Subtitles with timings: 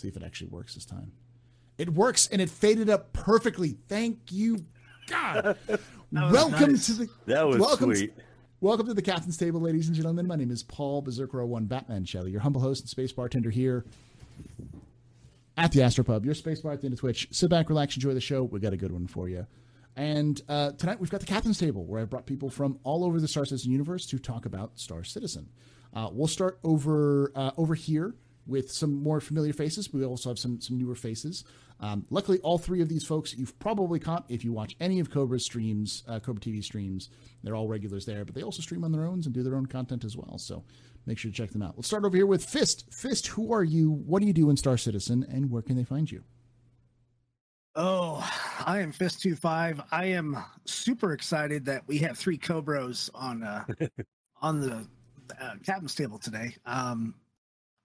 [0.00, 1.12] See if it actually works this time.
[1.76, 3.76] It works and it faded up perfectly.
[3.86, 4.64] Thank you,
[5.06, 5.58] God.
[6.10, 6.86] welcome nice.
[6.86, 8.16] to the That was welcome sweet.
[8.16, 8.22] To,
[8.62, 10.26] welcome to the Captain's Table, ladies and gentlemen.
[10.26, 13.84] My name is Paul Berserker 01 Batman Shelley, your humble host and space bartender here
[15.58, 17.28] at the Astropub, your space bar at the end of Twitch.
[17.30, 18.44] Sit back, relax, enjoy the show.
[18.44, 19.46] We got a good one for you.
[19.96, 23.20] And uh, tonight we've got the Captain's Table, where I brought people from all over
[23.20, 25.50] the Star Citizen universe to talk about Star Citizen.
[25.92, 28.14] Uh, we'll start over uh, over here
[28.50, 29.88] with some more familiar faces.
[29.88, 31.44] But we also have some some newer faces.
[31.80, 35.10] Um, luckily, all three of these folks you've probably caught if you watch any of
[35.10, 37.08] Cobra's streams, uh, Cobra TV streams.
[37.42, 39.66] They're all regulars there, but they also stream on their own and do their own
[39.66, 40.36] content as well.
[40.36, 40.62] So
[41.06, 41.74] make sure to check them out.
[41.76, 42.92] Let's start over here with Fist.
[42.92, 43.90] Fist, who are you?
[43.90, 46.22] What do you do in Star Citizen, and where can they find you?
[47.76, 48.28] Oh,
[48.66, 49.84] I am Fist25.
[49.92, 53.64] I am super excited that we have three Cobros on uh,
[54.42, 54.86] on the
[55.40, 56.54] uh, captain's table today.
[56.66, 57.14] Um,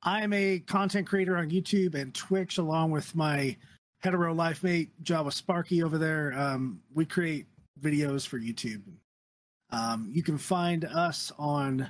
[0.06, 3.58] I am a content creator on YouTube and Twitch, along with my
[4.02, 6.32] hetero life mate Jawa Sparky over there.
[6.38, 7.48] Um, we create
[7.82, 8.84] videos for YouTube.
[9.72, 11.90] Um, you can find us on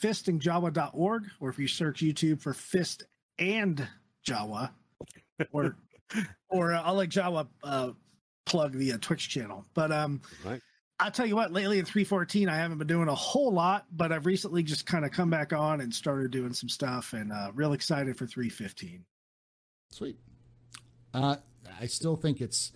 [0.00, 3.02] fistingjawa.org, or if you search YouTube for Fist
[3.40, 3.86] and
[4.24, 4.70] Jawa,
[5.50, 5.76] or
[6.48, 7.90] or uh, I'll let Jawa uh,
[8.46, 9.66] plug the uh, Twitch channel.
[9.74, 10.60] But um, Right.
[11.00, 14.12] I'll tell you what, lately in 314, I haven't been doing a whole lot, but
[14.12, 17.50] I've recently just kind of come back on and started doing some stuff and uh,
[17.54, 19.04] real excited for 315.
[19.90, 20.16] Sweet.
[21.14, 21.36] Uh,
[21.80, 22.72] I still think it's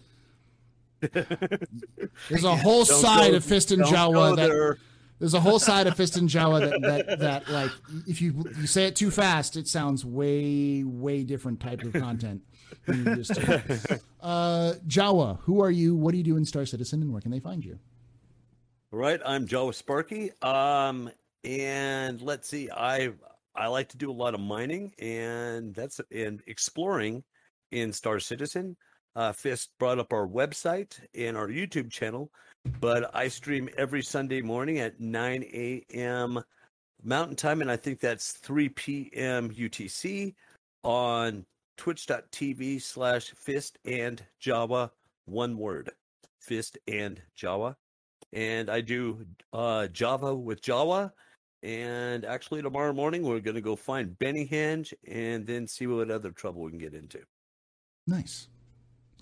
[1.00, 4.78] there's a whole Don't side go- of Fist and don't Jawa go that there.
[5.18, 7.70] there's a whole side of Fist and Jawa that, that that like
[8.06, 12.42] if you you say it too fast, it sounds way way different type of content.
[12.86, 13.38] than you used.
[14.24, 15.94] Uh, Jawa, who are you?
[15.94, 17.78] What do you do in Star Citizen, and where can they find you?
[18.94, 20.30] Right, I'm Joe Sparky.
[20.40, 21.10] Um,
[21.42, 23.10] and let's see, I
[23.56, 27.24] I like to do a lot of mining, and that's and exploring
[27.72, 28.76] in Star Citizen.
[29.16, 32.30] Uh, Fist brought up our website and our YouTube channel,
[32.78, 36.40] but I stream every Sunday morning at 9 a.m.
[37.02, 39.50] Mountain Time, and I think that's 3 p.m.
[39.50, 40.36] UTC
[40.84, 41.44] on
[41.78, 44.90] twitch.tv slash fist and Jawa,
[45.24, 45.90] one word,
[46.38, 47.74] fist and Jawa
[48.34, 51.12] and I do uh, Java with Jawa.
[51.62, 56.10] And actually, tomorrow morning we're going to go find Benny Henge and then see what
[56.10, 57.20] other trouble we can get into.
[58.06, 58.48] Nice.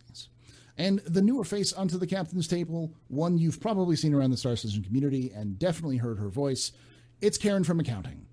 [0.09, 0.29] Yes.
[0.77, 4.57] And the newer face onto the captain's table, one you've probably seen around the Star
[4.57, 6.73] Citizen community and definitely heard her voice.
[7.21, 8.27] It's Karen from accounting.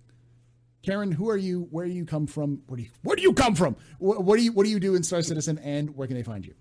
[0.81, 1.67] Karen, who are you?
[1.69, 2.63] Where do you come from?
[2.66, 3.75] Where do you Where do you come from?
[4.00, 6.23] What, what do you What do you do in Star Citizen, and where can they
[6.23, 6.56] find you?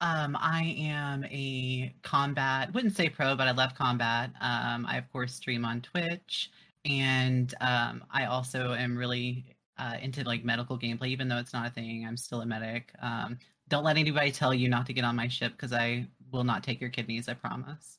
[0.00, 4.30] Um, I am a combat, wouldn't say pro, but I love combat.
[4.40, 6.50] Um, I of course stream on Twitch,
[6.84, 9.44] and um, I also am really
[9.78, 12.06] uh, into like medical gameplay, even though it's not a thing.
[12.06, 12.92] I'm still a medic.
[13.02, 13.38] Um,
[13.68, 16.64] don't let anybody tell you not to get on my ship because I will not
[16.64, 17.28] take your kidneys.
[17.28, 17.98] I promise.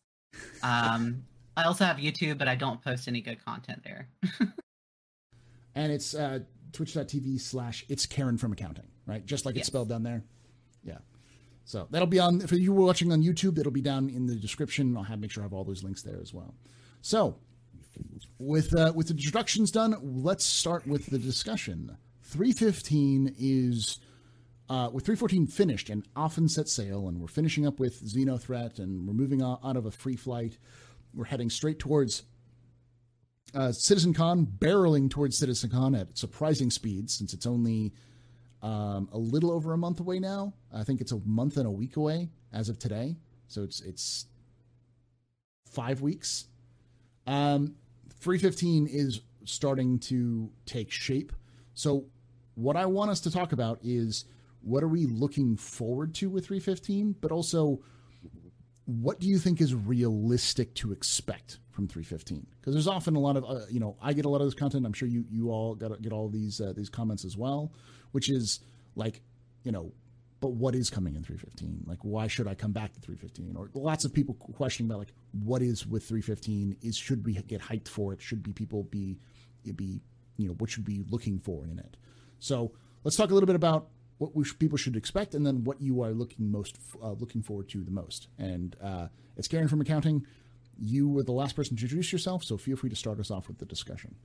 [0.63, 1.23] Um,
[1.56, 4.07] I also have YouTube, but I don't post any good content there.
[5.75, 6.39] And it's uh,
[6.73, 9.25] twitch.tv slash it's Karen from accounting, right?
[9.25, 10.23] Just like it's spelled down there.
[10.83, 10.97] Yeah.
[11.66, 14.97] So that'll be on, for you watching on YouTube, it'll be down in the description.
[14.97, 16.53] I'll have, make sure I have all those links there as well.
[17.01, 17.38] So
[18.39, 21.97] with, uh, with the introductions done, let's start with the discussion.
[22.23, 24.00] 315 is,
[24.69, 28.79] uh, with 314 finished and often set sail, and we're finishing up with Xeno Threat,
[28.79, 30.57] and we're moving out, out of a free flight.
[31.13, 32.23] We're heading straight towards
[33.53, 37.94] uh, CitizenCon, barreling towards Citizen Con at surprising speed since it's only
[38.61, 40.53] um, a little over a month away now.
[40.73, 43.17] I think it's a month and a week away as of today.
[43.47, 44.25] So it's it's
[45.66, 46.45] five weeks.
[47.27, 47.75] Um,
[48.19, 51.33] 315 is starting to take shape.
[51.73, 52.05] So
[52.55, 54.25] what I want us to talk about is
[54.61, 57.81] what are we looking forward to with 315, but also
[58.85, 63.36] what do you think is realistic to expect from 315 because there's often a lot
[63.36, 64.86] of uh, you know i get a lot of this content.
[64.86, 67.72] I'm sure you you all got get all these uh, these comments as well
[68.12, 68.60] which is
[68.95, 69.22] like
[69.63, 69.92] you know
[70.39, 73.69] but what is coming in 315 like why should i come back to 315 or
[73.74, 77.88] lots of people questioning about like what is with 315 is should we get hyped
[77.88, 78.22] for it?
[78.22, 79.18] Should be people be
[79.63, 80.01] it be
[80.38, 81.98] you know what should be looking for in it?
[82.39, 82.72] So
[83.04, 83.88] let's talk a little bit about
[84.18, 87.42] what we sh- people should expect, and then what you are looking most uh, looking
[87.42, 88.27] forward to the most.
[88.38, 89.07] And uh,
[89.38, 90.25] it's Karen from accounting.
[90.79, 93.47] You were the last person to introduce yourself, so feel free to start us off
[93.47, 94.15] with the discussion.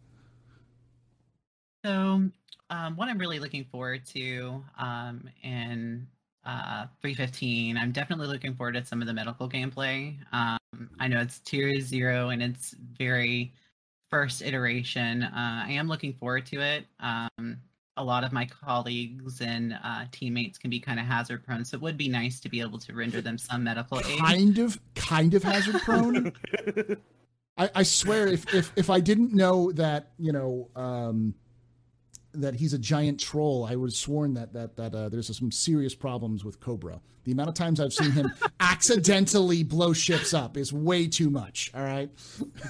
[1.84, 2.30] So,
[2.70, 6.06] um, what I'm really looking forward to um, in
[6.44, 10.16] uh, 315, I'm definitely looking forward to some of the medical gameplay.
[10.32, 10.58] Um,
[10.98, 13.52] I know it's tier zero and it's very
[14.10, 15.22] first iteration.
[15.22, 16.86] Uh, I am looking forward to it.
[17.00, 17.58] Um,
[17.96, 21.64] a lot of my colleagues and uh, teammates can be kind of hazard prone.
[21.64, 24.18] So it would be nice to be able to render them some medical aid.
[24.18, 26.32] Kind of, kind of hazard prone.
[27.58, 31.34] I, I swear, if, if if I didn't know that, you know, um,
[32.34, 35.50] that he's a giant troll, I would have sworn that that that uh, there's some
[35.50, 37.00] serious problems with Cobra.
[37.24, 41.72] The amount of times I've seen him accidentally blow ships up is way too much.
[41.74, 42.10] All right.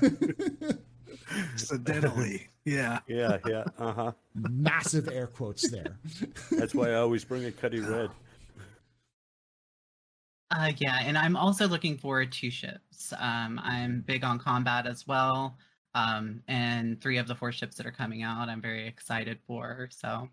[1.31, 2.49] Accidentally.
[2.65, 3.01] Yeah.
[3.07, 3.65] yeah, yeah.
[3.79, 4.13] Uh huh.
[4.35, 5.99] Massive air quotes there.
[6.51, 8.11] That's why I always bring a Cutty Red.
[10.51, 13.13] Uh, yeah, and I'm also looking forward to ships.
[13.19, 15.57] Um, I'm big on combat as well.
[15.95, 19.89] Um, and three of the four ships that are coming out, I'm very excited for.
[19.91, 20.29] So,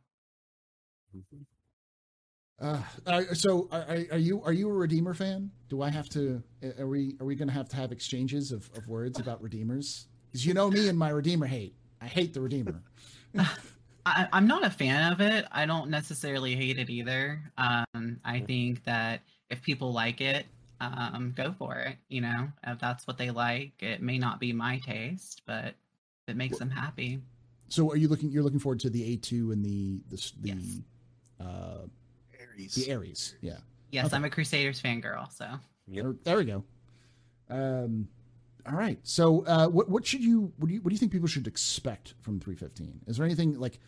[2.60, 2.82] Uh,
[3.34, 5.52] so are, are are you are you a Redeemer fan?
[5.70, 6.42] Do I have to?
[6.80, 10.08] Are we are we going to have to have exchanges of, of words about Redeemers?
[10.34, 11.76] Because you know me and my Redeemer hate.
[12.02, 12.82] I hate the Redeemer.
[14.06, 15.46] I, I'm not a fan of it.
[15.52, 17.40] I don't necessarily hate it either.
[17.58, 19.22] Um, I think that
[19.52, 20.48] if people like it,
[20.82, 21.98] um, go for it.
[22.10, 25.76] You know, if that's what they like, it may not be my taste, but
[26.28, 27.20] it makes them happy.
[27.70, 28.30] So are you looking?
[28.32, 30.80] You're looking forward to the A two and the the the Yes.
[31.40, 31.78] uh,
[32.42, 32.76] Ares.
[32.76, 33.36] the Ares?
[33.42, 33.58] Yeah.
[33.92, 34.16] Yes, Okay.
[34.16, 35.46] I'm a Crusaders fangirl, so.
[35.88, 36.04] Yep.
[36.04, 36.64] There, there we go.
[37.50, 38.08] Um,
[38.66, 39.00] all right.
[39.04, 41.48] So, uh, what what should you what do you what do you think people should
[41.48, 43.02] expect from 315?
[43.08, 43.80] Is there anything like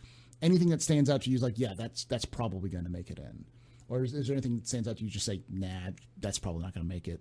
[0.42, 1.38] anything that stands out to you?
[1.38, 3.44] Like, yeah, that's that's probably going to make it in,
[3.88, 5.10] or is, is there anything that stands out to you?
[5.10, 5.90] Just say, nah,
[6.20, 7.20] that's probably not going to make it.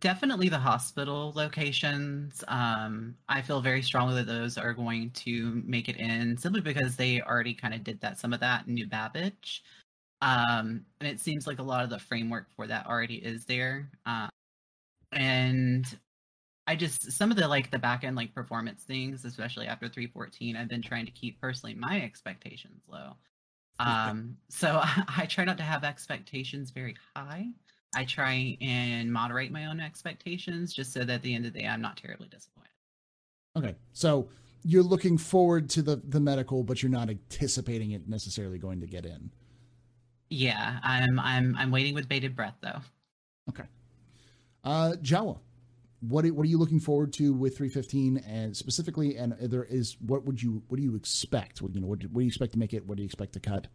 [0.00, 2.44] Definitely the hospital locations.
[2.48, 6.96] Um, I feel very strongly that those are going to make it in simply because
[6.96, 9.62] they already kind of did that some of that in New Babbage.
[10.20, 13.90] Um, and it seems like a lot of the framework for that already is there.
[14.04, 14.28] Um,
[15.12, 15.98] and
[16.66, 20.56] I just some of the like the back end like performance things, especially after 314,
[20.56, 23.16] I've been trying to keep personally my expectations low.
[23.78, 24.80] Um, so
[25.16, 27.48] I try not to have expectations very high.
[27.94, 31.60] I try and moderate my own expectations just so that at the end of the
[31.60, 32.70] day I'm not terribly disappointed.
[33.56, 34.28] Okay, so
[34.64, 38.86] you're looking forward to the the medical, but you're not anticipating it necessarily going to
[38.86, 39.30] get in.
[40.30, 42.80] Yeah, I'm I'm I'm waiting with bated breath though.
[43.50, 43.64] Okay.
[44.64, 45.38] Uh, Jawa,
[46.08, 49.16] what are- what are you looking forward to with 315 and specifically?
[49.16, 51.62] And there is what would you what do you expect?
[51.62, 52.86] What you know what do, what do you expect to make it?
[52.86, 53.68] What do you expect to cut?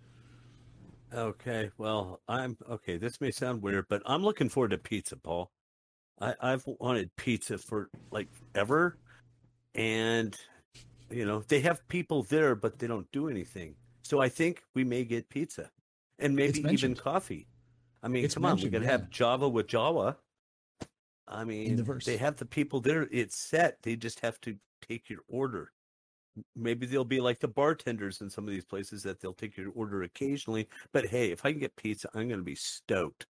[1.13, 2.97] Okay, well, I'm okay.
[2.97, 5.49] This may sound weird, but I'm looking forward to pizza, Paul.
[6.21, 8.97] I, I've wanted pizza for like ever,
[9.73, 10.37] and
[11.09, 13.75] you know they have people there, but they don't do anything.
[14.03, 15.71] So I think we may get pizza,
[16.19, 17.47] and maybe even coffee.
[18.03, 18.91] I mean, It's come on, we could yeah.
[18.91, 20.15] have Java with Jawa.
[21.29, 22.05] I mean, verse.
[22.05, 23.07] they have the people there.
[23.11, 23.77] It's set.
[23.83, 24.55] They just have to
[24.87, 25.71] take your order.
[26.55, 29.71] Maybe they'll be like the bartenders in some of these places that they'll take your
[29.75, 30.67] order occasionally.
[30.91, 33.27] But hey, if I can get pizza, I'm going to be stoked.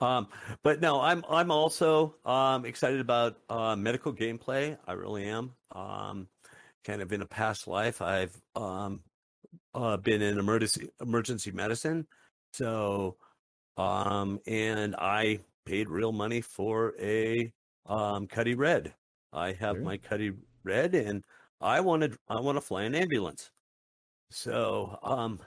[0.00, 0.28] Um,
[0.62, 4.78] but no, I'm I'm also um, excited about uh, medical gameplay.
[4.86, 5.52] I really am.
[5.74, 6.28] Um,
[6.84, 9.00] kind of in a past life, I've um,
[9.74, 12.06] uh, been in emergency emergency medicine,
[12.52, 13.16] so
[13.76, 17.52] um, and I paid real money for a
[17.86, 18.94] um, Cutty Red.
[19.32, 19.84] I have Sure.
[19.84, 20.32] my Cutty
[20.64, 21.24] Red, and
[21.60, 23.50] I wanted I want to fly an ambulance.
[24.30, 25.40] So um,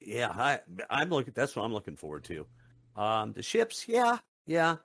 [0.00, 1.32] yeah, I I'm looking.
[1.34, 2.46] That's what I'm looking forward to.
[2.96, 4.76] Um, the ships, yeah, yeah.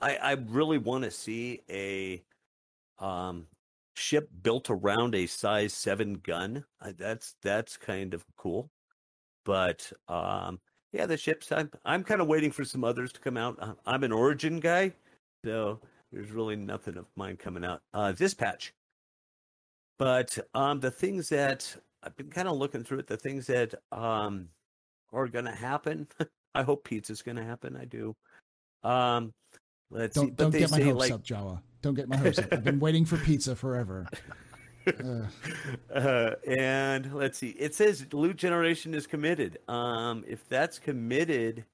[0.00, 2.24] I I really want to see a
[2.98, 3.48] um
[3.94, 6.64] ship built around a size seven gun.
[6.80, 8.70] That's that's kind of cool.
[9.44, 10.60] But um,
[10.92, 11.50] yeah, the ships.
[11.50, 13.78] I'm I'm kind of waiting for some others to come out.
[13.86, 14.92] I'm an Origin guy,
[15.44, 15.80] so
[16.12, 18.74] there's really nothing of mine coming out uh, this patch.
[19.98, 23.74] But um, the things that I've been kind of looking through it, the things that
[23.90, 24.48] um
[25.12, 26.08] are going to happen.
[26.54, 27.76] I hope pizza's going to happen.
[27.80, 28.14] I do.
[28.82, 29.32] Um,
[29.90, 30.26] let's see.
[30.26, 31.60] Don't But don't get my hopes like up, Jawa.
[31.80, 32.52] Don't get my hopes up.
[32.52, 34.06] I've been waiting for pizza forever.
[35.94, 37.50] Uh, and let's see.
[37.50, 39.58] It says loot generation is committed.
[39.68, 41.66] Um, if that's committed,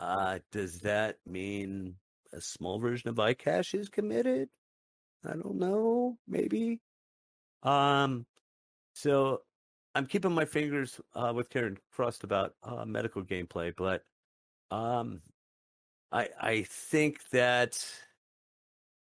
[0.00, 1.94] uh, does that mean
[2.32, 4.48] a small version of iCache is committed?
[5.24, 6.18] I don't know.
[6.26, 6.80] Maybe.
[7.62, 8.26] Um,
[8.94, 9.42] so
[9.94, 14.02] I'm keeping my fingers uh, with Karen crossed about uh, medical gameplay, but
[14.70, 15.20] um,
[16.12, 17.84] I I think that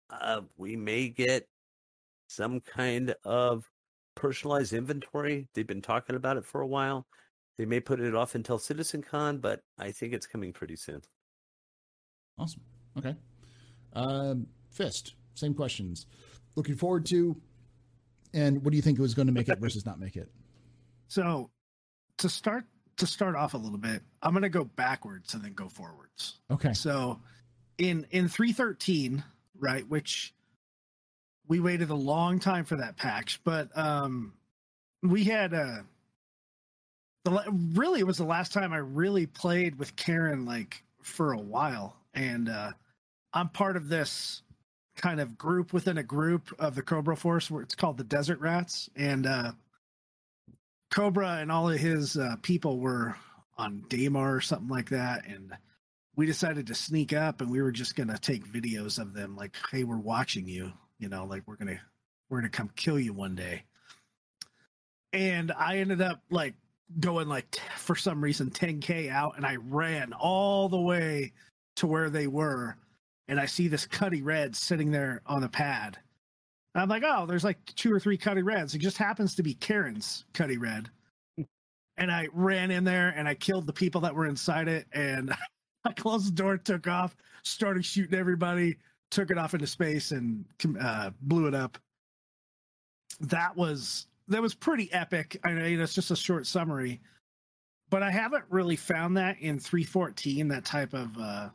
[0.09, 1.47] uh, we may get
[2.31, 3.69] some kind of
[4.15, 5.47] personalized inventory.
[5.53, 7.05] They've been talking about it for a while.
[7.57, 11.01] They may put it off until CitizenCon, but I think it's coming pretty soon.
[12.37, 12.61] awesome.
[12.97, 13.15] Okay.
[13.93, 15.15] Um, Fist.
[15.35, 16.07] Same questions.
[16.55, 17.35] Looking forward to.
[18.33, 20.29] And what do you think it was going to make it versus not make it?
[21.07, 21.49] So
[22.19, 22.63] to start
[22.95, 26.39] to start off a little bit, I'm gonna go backwards and then go forwards.
[26.49, 26.71] Okay.
[26.71, 27.19] So
[27.77, 29.21] in in 313,
[29.59, 30.33] right, which
[31.47, 34.33] we waited a long time for that patch, but um
[35.03, 35.79] we had uh
[37.23, 37.43] the
[37.73, 41.95] really it was the last time I really played with Karen like for a while.
[42.13, 42.71] And uh
[43.33, 44.41] I'm part of this
[44.95, 48.39] kind of group within a group of the Cobra Force where it's called the Desert
[48.39, 48.89] Rats.
[48.95, 49.51] And uh
[50.91, 53.15] Cobra and all of his uh, people were
[53.57, 55.25] on Daymar or something like that.
[55.25, 55.53] And
[56.15, 59.55] we decided to sneak up and we were just gonna take videos of them like
[59.71, 60.71] hey we're watching you
[61.01, 61.79] you know like we're gonna
[62.29, 63.63] we're gonna come kill you one day.
[65.11, 66.53] And i ended up like
[66.99, 71.33] going like for some reason 10k out and i ran all the way
[71.77, 72.77] to where they were
[73.27, 75.97] and i see this cutty red sitting there on the pad.
[76.75, 78.75] And i'm like oh there's like two or three cutty reds.
[78.75, 80.89] It just happens to be karen's cutty red.
[81.97, 85.33] And i ran in there and i killed the people that were inside it and
[85.83, 88.77] I closed the door, took off, started shooting everybody,
[89.11, 90.45] took it off into space, and
[90.79, 91.77] uh, blew it up.
[93.19, 95.39] That was that was pretty epic.
[95.43, 96.99] I know it's just a short summary,
[97.89, 100.47] but I haven't really found that in 314.
[100.47, 101.49] That type of uh,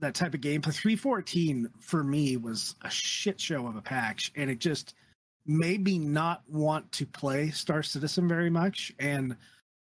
[0.00, 0.60] that type of game.
[0.60, 4.94] But 314 for me was a shit show of a patch, and it just
[5.46, 8.92] made me not want to play Star Citizen very much.
[8.98, 9.36] And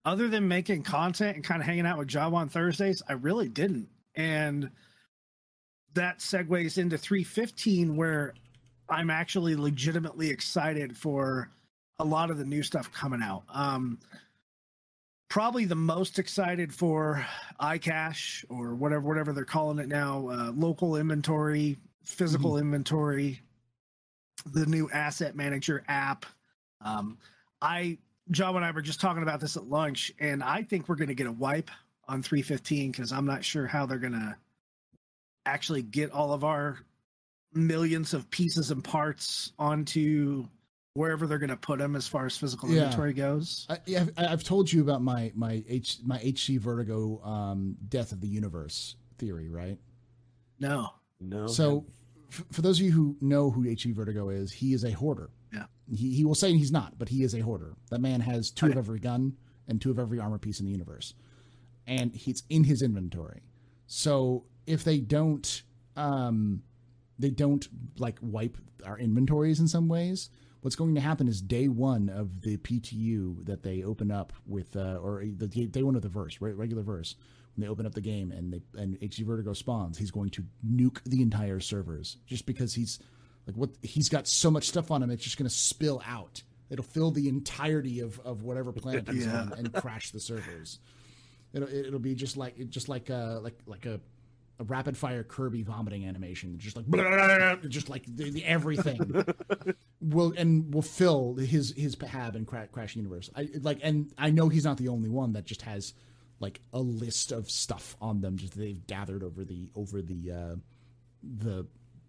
[0.05, 3.49] other than making content and kind of hanging out with Jawa on Thursdays, I really
[3.49, 3.89] didn't.
[4.17, 4.71] And
[5.95, 8.35] that segues into 315, where
[8.89, 11.51] I'm actually legitimately excited for
[11.99, 13.45] a lot of the new stuff coming out.
[13.53, 13.99] Um,
[15.29, 17.25] probably the most excited for
[17.61, 22.67] iCache or whatever whatever they're calling it now, uh, local inventory, physical mm-hmm.
[22.67, 23.41] inventory,
[24.53, 26.27] the new asset manager app.
[26.81, 27.19] Um,
[27.63, 27.99] I
[28.31, 31.09] John and I were just talking about this at lunch, and I think we're going
[31.09, 31.71] to get a wipe
[32.09, 34.37] on 315 because I'm not sure how they're going to
[35.47, 36.79] actually get all of our
[37.53, 40.47] millions of pieces and parts onto
[40.95, 42.83] wherever they're going to put them as far as physical yeah.
[42.83, 43.67] inventory goes.
[43.69, 48.21] I, yeah, I've told you about my my H my HC Vertigo um, death of
[48.21, 49.79] the universe theory, right?
[50.61, 51.47] No, no.
[51.47, 51.85] So,
[52.31, 55.31] f- for those of you who know who HC Vertigo is, he is a hoarder.
[55.53, 55.65] Yeah.
[55.93, 57.75] He, he will say he's not, but he is a hoarder.
[57.91, 59.37] That man has two of every gun
[59.69, 61.15] and two of every armor piece in the universe.
[61.87, 63.43] And he's in his inventory.
[63.87, 65.63] So if they don't
[65.97, 66.63] um
[67.19, 67.69] they don't
[67.99, 70.31] like wipe our inventories in some ways,
[70.61, 74.77] what's going to happen is day one of the PTU that they open up with
[74.77, 77.15] uh or the day one of the verse, right, regular verse,
[77.55, 80.45] when they open up the game and they and HC Vertigo spawns, he's going to
[80.67, 82.99] nuke the entire servers just because he's
[83.47, 86.43] like what he's got so much stuff on him, it's just going to spill out.
[86.71, 89.43] It'll fill the entirety of, of whatever planet he's yeah.
[89.43, 90.79] on and crash the servers.
[91.53, 94.01] It'll it'll be just like just like uh like like a
[94.59, 99.25] a rapid fire Kirby vomiting animation, just like blah, just like the, the everything
[100.01, 103.31] will and will fill his his hab and crash, crash universe.
[103.35, 105.95] I like, and I know he's not the only one that just has
[106.41, 110.57] like a list of stuff on them just they've gathered over the over the uh,
[111.23, 111.67] the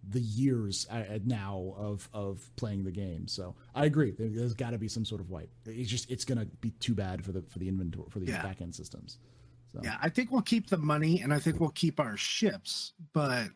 [0.08, 3.28] the years uh, now of of playing the game.
[3.28, 4.12] So I agree.
[4.18, 5.50] There's got to be some sort of wipe.
[5.66, 8.28] It's just it's going to be too bad for the for the inventory for the
[8.28, 8.44] yeah.
[8.44, 9.18] back end systems.
[9.76, 9.82] So.
[9.84, 13.50] Yeah, I think we'll keep the money and I think we'll keep our ships, but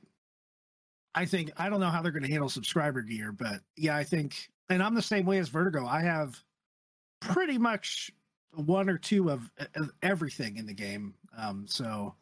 [1.16, 4.04] I think I don't know how they're going to handle subscriber gear, but yeah, I
[4.04, 5.86] think and I'm the same way as Vertigo.
[5.86, 6.38] I have
[7.22, 8.12] pretty much
[8.54, 9.50] one or two of,
[10.02, 11.14] everything in the game.
[11.38, 12.16] Um, so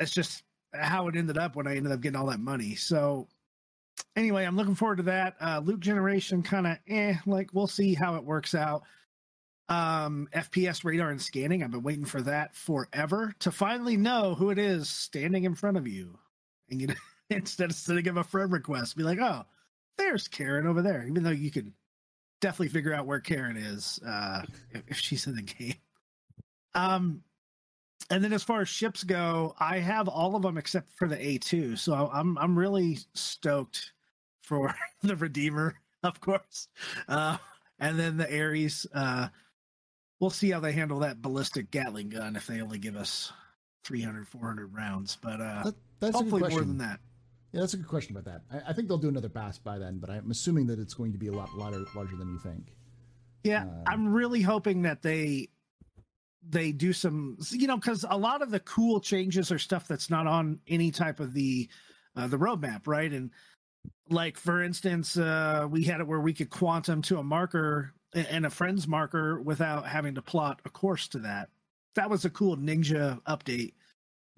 [0.00, 2.74] it's just how it ended up when I ended up getting all that money.
[2.74, 3.28] So
[4.14, 5.36] anyway, I'm looking forward to that.
[5.40, 8.82] Uh, loot generation kind of eh, like we'll see how it works out.
[9.68, 11.62] Um, FPS radar and scanning.
[11.62, 15.76] I've been waiting for that forever to finally know who it is standing in front
[15.76, 16.18] of you.
[16.70, 16.94] And you know,
[17.30, 19.44] instead of sending him a friend request, be like, oh,
[19.98, 21.04] there's Karen over there.
[21.06, 21.72] Even though you can
[22.40, 24.42] definitely figure out where Karen is uh,
[24.86, 25.74] if, she's in the game.
[26.74, 27.22] Um,
[28.10, 31.16] and then as far as ships go, I have all of them except for the
[31.16, 31.78] A2.
[31.78, 33.92] So I'm I'm really stoked
[34.42, 36.68] for the Redeemer, of course.
[37.08, 37.38] Uh,
[37.78, 38.86] and then the Ares.
[38.94, 39.28] Uh,
[40.20, 43.32] we'll see how they handle that ballistic Gatling gun if they only give us
[43.84, 45.18] 300, 400 rounds.
[45.20, 47.00] But uh, that, that's hopefully more than that.
[47.52, 48.42] Yeah, that's a good question about that.
[48.52, 51.12] I, I, think they'll do another pass by then, but I'm assuming that it's going
[51.12, 52.74] to be a lot, larger, larger than you think.
[53.44, 55.48] Yeah, uh, I'm really hoping that they
[56.48, 60.10] they do some you know because a lot of the cool changes are stuff that's
[60.10, 61.68] not on any type of the
[62.16, 63.30] uh, the roadmap right and
[64.10, 68.46] like for instance uh we had it where we could quantum to a marker and
[68.46, 71.50] a friends marker without having to plot a course to that.
[71.94, 73.74] That was a cool ninja update.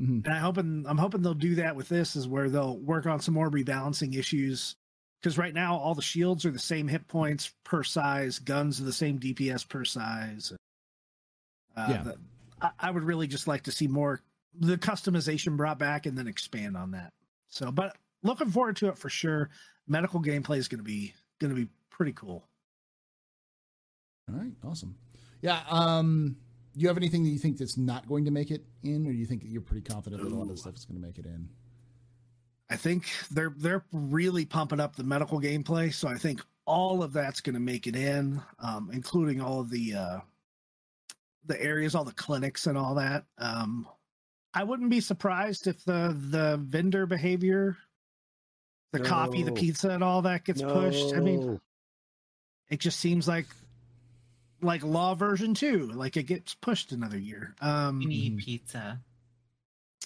[0.01, 0.25] Mhm.
[0.25, 3.21] And I hoping I'm hoping they'll do that with this is where they'll work on
[3.21, 4.77] some more rebalancing issues.
[5.21, 8.85] Because right now all the shields are the same hit points per size, guns are
[8.85, 10.53] the same DPS per size.
[11.77, 12.03] Uh, Yeah.
[12.03, 12.19] the-
[12.61, 14.21] I, I would really just like to see more
[14.55, 17.13] the customization brought back and then expand on that.
[17.49, 19.51] So, but looking forward to it for sure.
[19.87, 22.49] Medical gameplay is going to be going to be pretty cool.
[24.29, 24.97] All right, awesome.
[25.41, 25.61] Yeah.
[25.71, 26.37] Um,
[26.75, 29.13] do you have anything that you think that's not going to make it in, or
[29.13, 31.07] do you think you're pretty confident that a lot of the stuff is going to
[31.07, 31.49] make it in?
[32.71, 37.13] I think they're they're really pumping up the medical gameplay, so I think all of
[37.15, 40.19] that's going to make it in, um, including all of the uh,
[41.47, 43.25] the areas, all the clinics, and all that.
[43.39, 43.89] Um,
[44.53, 47.77] I wouldn't be surprised if the the vendor behavior,
[48.93, 51.15] the coffee, the pizza, and all that gets pushed.
[51.15, 51.59] I mean,
[52.71, 53.47] it just seems like
[54.61, 57.55] like law version two, like it gets pushed another year.
[57.61, 58.45] Um, We need Mhm.
[58.45, 59.01] pizza.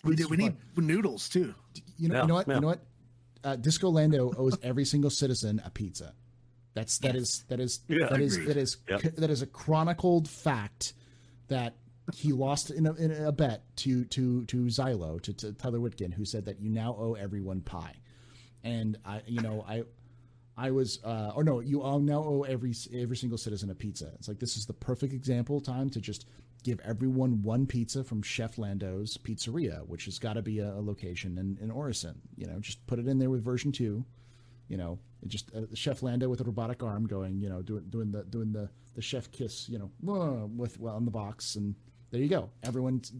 [0.04, 0.28] we do.
[0.28, 1.54] We need noodles too.
[1.96, 2.48] You know, Yeah, you know what?
[2.48, 2.54] yeah.
[2.56, 2.86] You know what?
[3.44, 6.14] Uh, Disco Lando owes every single citizen a pizza.
[6.74, 7.22] That's that Yes.
[7.22, 8.48] is that is Yeah, that is agreed.
[8.48, 9.02] that is Yep.
[9.16, 10.94] that is a chronicled fact
[11.48, 11.76] that
[12.14, 16.12] he lost in a, in a bet to to to Zyloh to, to Tyler Witkin,
[16.14, 17.96] who said that you now owe everyone pie,
[18.64, 19.84] and I you know I.
[20.56, 24.10] I was, uh, or no, you all now owe every every single citizen a pizza.
[24.16, 26.26] It's like this is the perfect example time to just
[26.62, 30.80] give everyone one pizza from Chef Lando's Pizzeria, which has got to be a, a
[30.80, 32.20] location in, in Orison.
[32.36, 34.04] You know, just put it in there with version two.
[34.68, 38.10] You know, just uh, Chef Lando with a robotic arm going, you know, doing doing
[38.12, 41.74] the doing the the chef kiss, you know, with well on the box, and
[42.10, 42.50] there you go.
[42.62, 43.12] Everyone's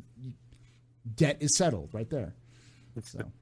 [1.15, 2.35] debt is settled right there.
[3.03, 3.33] So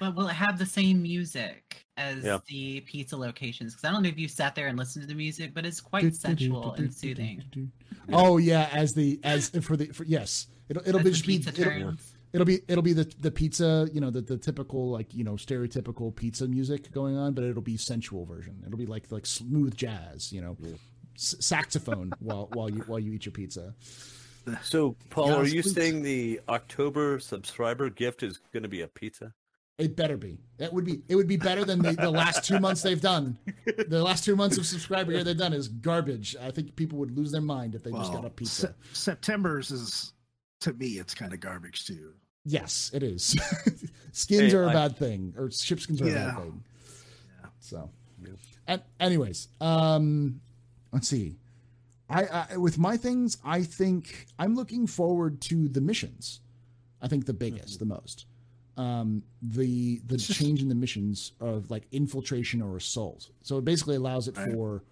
[0.00, 2.38] But will it have the same music as Yeah.
[2.48, 3.74] the pizza locations?
[3.74, 5.80] Because I don't know if you sat there and listened to the music, but it's
[5.80, 7.42] quite sensual and soothing.
[8.12, 11.26] Oh yeah, as the as for the for, yes, it'll it'll As be the just
[11.26, 11.94] be pizza it'll,
[12.32, 15.34] it'll be it'll be the the pizza you know the, the typical like you know
[15.34, 19.76] stereotypical pizza music going on but it'll be sensual version it'll be like like smooth
[19.76, 20.56] jazz you know
[21.16, 23.72] s- saxophone while while you while you eat your pizza
[24.62, 25.72] So, Paul, are you please.
[25.74, 29.32] saying the October subscriber gift is going to be a pizza?
[29.78, 32.60] It better be it would be it would be better than the, the last two
[32.60, 33.36] months they've done
[33.88, 37.10] the last two months of subscriber year they've done is garbage i think people would
[37.16, 40.12] lose their mind if they just got a Well, pizza Se- September's is
[40.60, 42.12] to me, it's kind of garbage too.
[42.44, 43.34] yes it is
[44.12, 46.24] skins Hey, are a I- bad thing or shipskins are a Yeah.
[46.26, 46.64] bad thing
[47.42, 47.48] Yeah.
[47.58, 47.90] So,
[48.22, 48.30] Yeah.
[48.68, 50.40] and anyways, um,
[50.92, 51.36] let's see.
[52.08, 56.40] I, I with my things, I think I'm looking forward to the missions.
[57.02, 58.26] I think the biggest, the most.
[58.76, 63.30] Um, the the just- change in the missions of like infiltration or assault.
[63.42, 64.50] So it basically allows it Right.
[64.52, 64.82] for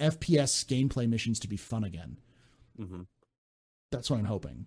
[0.00, 2.16] FPS gameplay missions to be fun again.
[2.76, 3.02] hmm
[3.92, 4.66] That's what I'm hoping.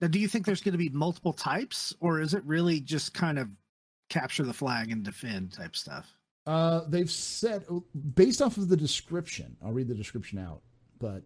[0.00, 3.14] Now, do you think there's going to be multiple types, or is it really just
[3.14, 3.48] kind of
[4.08, 6.14] capture the flag and defend type stuff?
[6.46, 7.64] Uh, they've said
[8.14, 9.56] based off of the description.
[9.64, 10.62] I'll read the description out,
[10.98, 11.22] but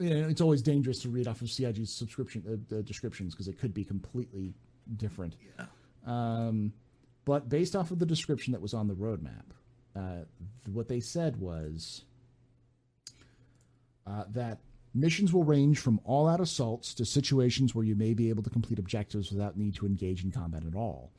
[0.00, 3.74] it's always dangerous to read off of CIG's subscription uh, the descriptions because it could
[3.74, 4.54] be completely
[4.96, 5.36] different.
[5.58, 5.66] Yeah.
[6.06, 6.72] Um,
[7.24, 9.44] but based off of the description that was on the roadmap,
[9.94, 10.24] uh,
[10.72, 12.04] what they said was
[14.06, 14.58] uh, that
[14.94, 18.78] missions will range from all-out assaults to situations where you may be able to complete
[18.78, 21.12] objectives without need to engage in combat at all,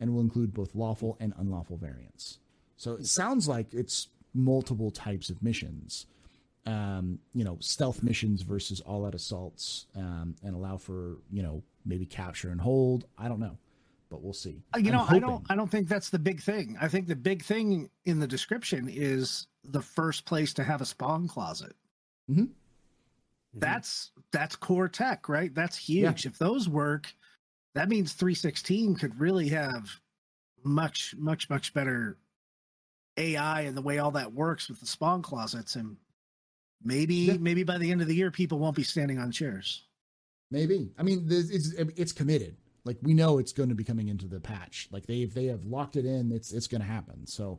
[0.00, 2.38] and will include both lawful and unlawful variants.
[2.76, 6.06] So it sounds like it's multiple types of missions.
[6.66, 12.04] Um, you know, stealth missions versus all-out assaults, um, and allow for you know maybe
[12.04, 13.06] capture and hold.
[13.16, 13.56] I don't know,
[14.10, 14.62] but we'll see.
[14.74, 15.44] Uh, You I'm know, I don't.
[15.50, 16.76] I don't think that's the big thing.
[16.80, 20.86] I think the big thing in the description is the first place to have a
[20.86, 21.74] spawn closet.
[22.30, 22.50] Mhm.
[23.54, 25.54] That's that's core tech, right?
[25.54, 26.26] That's huge.
[26.26, 27.12] If those work,
[27.74, 29.88] that means 316 could really have
[30.64, 32.18] much, much, much better
[33.16, 35.76] AI and the way all that works with the spawn closets.
[35.76, 35.96] And
[36.82, 37.36] maybe, Yeah.
[37.38, 39.84] maybe by the end of the year, people won't be standing on chairs.
[40.50, 40.92] Maybe.
[40.98, 42.56] I mean, this- it's it's committed.
[42.84, 44.88] Like we know it's going to be coming into the patch.
[44.90, 46.32] Like they they have locked it in.
[46.32, 47.26] It's it's going to happen.
[47.26, 47.58] So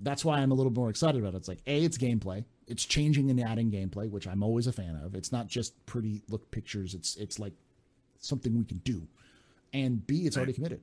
[0.00, 1.38] that's why I'm a little more excited about it.
[1.38, 2.44] It's like a it's gameplay.
[2.68, 5.14] It's changing and adding gameplay, which I'm always a fan of.
[5.16, 6.94] It's not just pretty look pictures.
[6.94, 7.54] It's it's like
[8.20, 9.08] something we can do.
[9.72, 10.80] And B, it's already committed.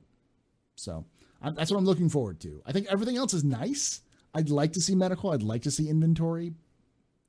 [0.76, 1.06] So
[1.40, 2.60] I'm, that's what I'm looking forward to.
[2.66, 4.02] I think everything else is nice.
[4.34, 5.30] I'd like to see medical.
[5.30, 6.52] I'd like to see inventory,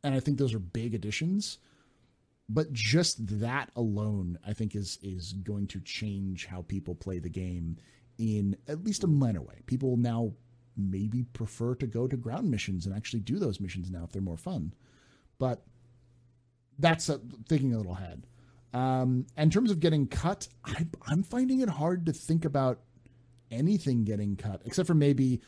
[0.04, 1.58] and I think those are big additions
[2.50, 7.30] but just that alone i think is is going to change how people play the
[7.30, 7.78] game
[8.18, 10.34] in at least a minor way people now
[10.78, 14.22] maybe prefer to go to ground missions and actually do those missions now if they're
[14.22, 14.74] more fun.
[15.38, 15.64] But
[16.80, 18.26] that's a, thinking a little ahead.
[18.74, 22.80] Um, in terms of getting cut, I, I'm finding it hard to think about
[23.50, 25.42] anything getting cut, except for maybe,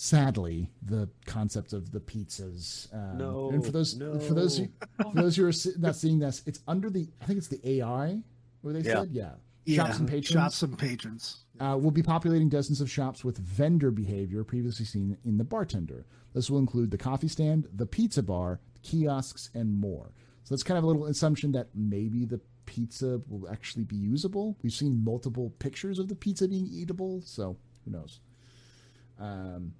[0.00, 2.86] sadly, the concept of the pizzas.
[2.94, 4.68] Um, No, and for those for those who,
[5.02, 8.22] for those who are not seeing this, it's under the I think it's the AI
[8.62, 9.00] where they Yeah.
[9.00, 9.32] said yeah.
[9.64, 10.28] Yeah, Shops and patrons.
[10.28, 11.44] Shops and patrons.
[11.60, 16.06] Uh, will be populating dozens of shops with vendor behavior previously seen in the bartender.
[16.32, 20.12] This will include the coffee stand, the pizza bar, kiosks, and more.
[20.44, 24.56] So that's kind of a little assumption that maybe the pizza will actually be usable.
[24.62, 28.20] We've seen multiple pictures of the pizza being eatable, so who knows?
[29.18, 29.74] Um,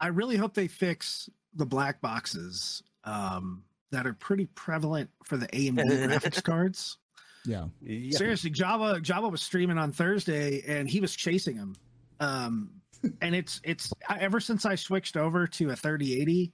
[0.00, 5.46] I really hope they fix the black boxes um, that are pretty prevalent for the
[5.48, 5.76] AMD
[6.08, 6.98] graphics cards.
[7.44, 8.16] yeah, Yeah.
[8.18, 11.76] Seriously, Jawa Jawa was streaming on Thursday and he was chasing him.
[12.20, 12.70] Um,
[13.20, 16.52] and it's it's ever since I switched over to a 3080,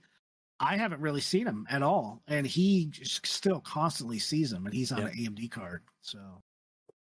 [0.60, 4.74] I haven't really seen him at all, and he just still constantly sees him, and
[4.74, 5.06] he's on Yeah.
[5.06, 5.82] an AMD card.
[6.02, 6.18] So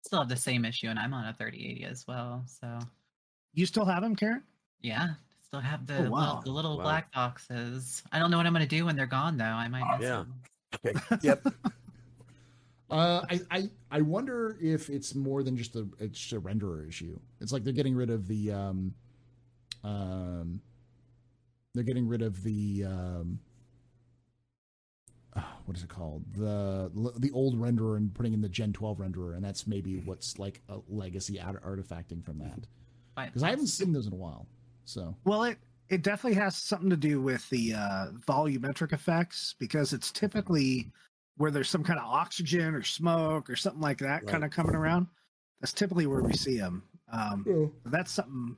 [0.05, 2.43] Still have the same issue, and I'm on a 3080 as well.
[2.47, 2.79] So
[3.53, 4.43] you still have him, Karen?
[4.81, 5.09] yeah,
[5.49, 6.41] still have the Oh, little, wow.
[6.45, 6.83] the little Wow.
[6.83, 8.03] black boxes.
[8.11, 9.45] I don't know what I'm going to do when they're gone, though.
[9.45, 10.17] I might miss Yeah.
[10.17, 10.33] them.
[10.85, 10.93] Okay.
[11.23, 11.47] Yep.
[12.91, 16.87] Uh, I, I I wonder if it's more than just a it's just a renderer
[16.87, 17.19] issue.
[17.39, 18.95] It's like they're getting rid of the um,
[19.83, 20.59] um,
[21.75, 23.39] they're getting rid of the um,
[25.35, 28.97] ah, what is it called the the old renderer and putting in the Gen 12
[28.97, 32.59] renderer, and that's maybe what's like a legacy art- artifacting from that
[33.15, 34.47] Quite because I haven't seen those in a while.
[34.89, 35.57] So Well, it
[35.89, 40.91] it definitely has something to do with the uh, volumetric effects because it's typically
[41.37, 44.27] where there's some kind of oxygen or smoke or something like that Right.
[44.27, 45.07] kind of coming around.
[45.61, 46.83] That's typically where we see them.
[47.11, 48.55] Um, but that's something.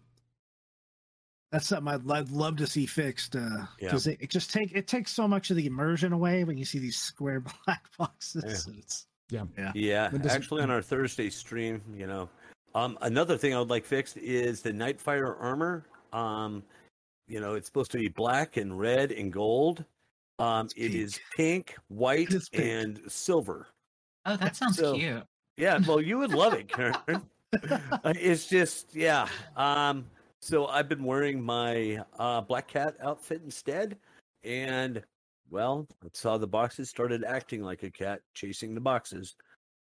[1.52, 3.36] That's something I'd, I'd love to see fixed
[3.80, 6.64] because it, it just take it takes so much of the immersion away when you
[6.66, 8.66] see these square black boxes.
[8.68, 8.74] Yeah.
[8.80, 12.30] It's, yeah, Yeah, But does it- actually, on our Thursday stream, you know,
[12.76, 15.86] um, another thing I would like fixed is the Nightfire armor.
[16.14, 16.64] Um,
[17.28, 19.86] you know, it's supposed to be black and red and gold.
[20.40, 20.96] Um, It's it pink.
[20.96, 22.48] is pink, white, pink.
[22.54, 23.68] and silver.
[24.26, 25.24] Oh, that sounds So- cute.
[25.58, 26.96] Yeah, well, you would love it, Karen.
[27.54, 29.28] Uh, it's just, yeah.
[29.58, 30.06] Um,
[30.42, 33.98] so I've been wearing my uh, Black Cat outfit instead,
[34.46, 35.04] and
[35.50, 39.36] well, I saw the boxes started acting like a cat chasing the boxes.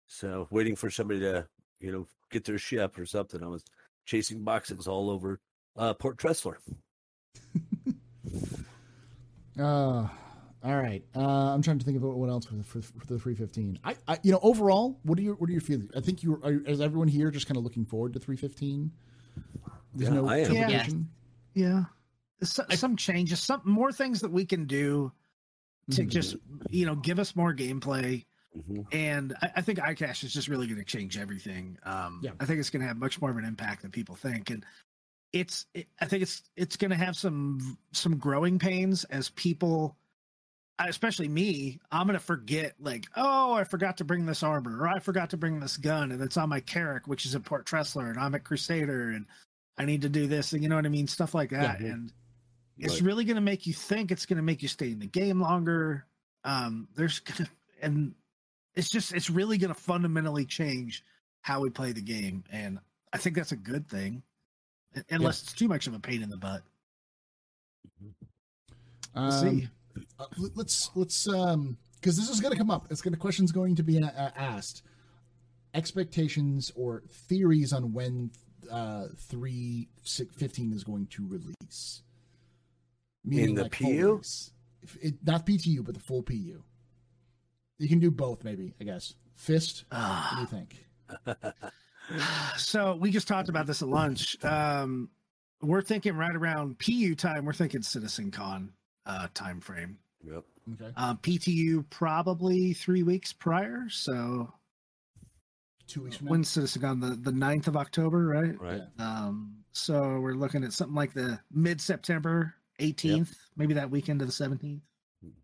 [0.08, 1.46] So waiting for somebody to,
[1.78, 3.44] you know, get their ship or something.
[3.44, 3.64] I was
[4.06, 5.38] chasing boxes all over
[5.76, 6.56] uh, Port Tressler.
[9.58, 10.08] Uh,
[10.64, 11.04] all right.
[11.14, 13.78] Uh, I'm trying to think of what else for the, for, for the 315.
[13.84, 15.90] I, I, you know, overall, what are your what are your feelings?
[15.94, 16.52] I think you are.
[16.52, 18.90] Is everyone here just kind of looking forward to 315?
[19.94, 20.46] There's Yeah, no I am.
[20.46, 20.76] triple Yeah.
[20.80, 21.08] edition?
[21.54, 21.84] yeah,
[22.42, 25.12] some, some changes, some more things that we can do
[25.90, 26.08] to Mhm.
[26.08, 26.36] just
[26.70, 28.24] you know give us more gameplay.
[28.56, 28.86] Mhm.
[28.92, 31.78] and I, I think iCache is just really going to change everything.
[31.84, 32.30] Um, Yeah.
[32.40, 34.64] I think it's going to have much more of an impact than people think, and
[35.32, 35.66] it's.
[35.74, 39.96] It, I think it's it's going to have some some growing pains as people,
[40.78, 41.80] especially me.
[41.90, 45.30] I'm going to forget like, oh, I forgot to bring this armor, or I forgot
[45.30, 48.18] to bring this gun, and it's on my Carrack, which is a Port Tressler, and
[48.18, 49.26] I'm at Crusader, and
[49.78, 51.88] I need to do this, and you know what I mean, stuff like that, Yeah.
[51.88, 52.12] and
[52.78, 54.10] it's really going to make you think.
[54.10, 56.04] It's going to make you stay in the game longer.
[56.44, 57.48] Um, there's gonna
[57.80, 58.14] and
[58.74, 61.04] it's just it's really going to fundamentally change
[61.42, 62.78] how we play the game, and
[63.12, 64.22] I think that's a good thing,
[64.96, 66.62] un- unless it's too much of a pain in the butt.
[68.00, 68.12] We'll
[69.24, 69.68] Um, see.
[70.18, 72.90] uh, let- let's let's um because this is going to come up.
[72.90, 74.82] It's going to questions going to be a- a- asked.
[75.74, 78.30] Expectations or theories on when
[78.70, 82.02] uh 315 is going to release.
[83.30, 84.20] In the full PU?
[84.82, 86.62] If it, not PTU, but the full PU.
[87.78, 88.74] You can do both, maybe.
[88.80, 89.14] I guess.
[89.34, 89.84] Fist.
[89.90, 90.86] What do Ah, you think?
[92.56, 94.42] so we just talked about this at lunch.
[94.44, 95.10] Um,
[95.60, 97.44] we're thinking right around PU time.
[97.44, 98.72] We're thinking Citizen Con
[99.06, 99.98] uh, time frame.
[100.24, 100.44] Yep.
[100.74, 103.84] Okay, Um, PTU probably three weeks prior.
[103.88, 104.52] So
[105.88, 106.42] two weeks from now.
[106.42, 107.00] Citizen Con?
[107.00, 108.60] The the 9th of October, right?
[108.60, 108.82] Right.
[108.98, 114.28] Um, so we're looking at something like the mid September 18th, maybe that weekend of
[114.28, 114.80] the 17th.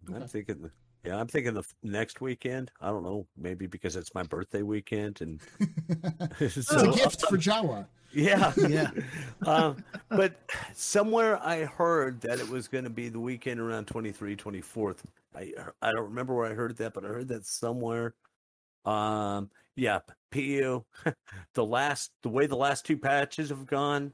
[0.08, 0.26] I'm Okay.
[0.26, 0.70] thinking, the-
[1.04, 2.70] yeah, I'm thinking the f- next weekend.
[2.80, 5.40] I don't know, maybe because it's my birthday weekend, and
[6.40, 7.86] it's so- a gift for Jawa.
[8.12, 8.90] Yeah, Yeah.
[9.46, 10.34] um, but
[10.74, 15.00] somewhere I heard that it was going to be the weekend around 23, 24th.
[15.36, 18.14] I I don't remember where I heard that, but I heard that somewhere.
[18.86, 19.98] Um, yeah,
[20.32, 20.84] PU.
[21.54, 24.12] the last the way the last two patches have gone,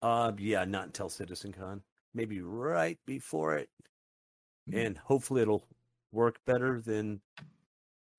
[0.00, 1.82] Uh, yeah, not until CitizenCon.
[2.14, 3.68] Maybe right before it,
[4.70, 4.76] Hmm.
[4.78, 5.66] and hopefully it'll
[6.14, 7.20] work better than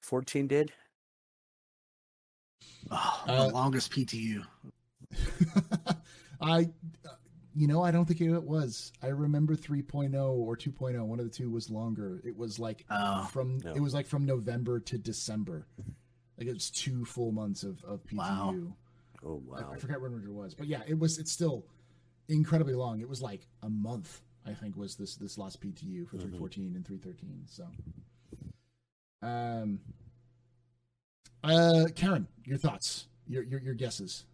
[0.01, 0.71] 14 did.
[2.91, 4.43] Oh, Uh, the longest PTU.
[6.41, 6.69] I,
[7.55, 8.91] you know, I don't think it was.
[9.01, 11.03] I remember 3.0 or 2.0.
[11.05, 12.21] One of the two was longer.
[12.25, 13.73] It was like Oh, from no.
[13.73, 15.65] it was like from November to December.
[16.37, 18.17] Like it was two full months of of PTU.
[18.17, 18.55] Wow.
[19.23, 19.71] Oh I- wow!
[19.73, 21.17] I, forgot when it was, but yeah, it was.
[21.17, 21.65] It's still
[22.27, 22.99] incredibly long.
[22.99, 24.21] It was like a month.
[24.45, 26.21] I think was this this last PTU for Mhm.
[26.21, 27.45] 314 and 313.
[27.47, 27.67] So,
[29.21, 29.79] um,
[31.43, 34.25] uh, Karen, your thoughts, your your, your guesses.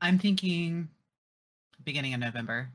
[0.00, 0.88] I'm thinking
[1.84, 2.70] beginning of November.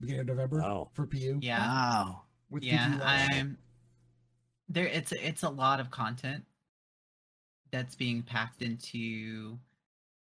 [0.00, 0.90] Beginning of November Wow.
[0.92, 1.38] for PU.
[1.42, 1.58] Yeah.
[1.60, 2.22] wow.
[2.50, 3.56] With yeah, I'm
[4.68, 4.86] there.
[4.86, 6.44] It's it's a lot of content
[7.70, 9.58] that's being packed into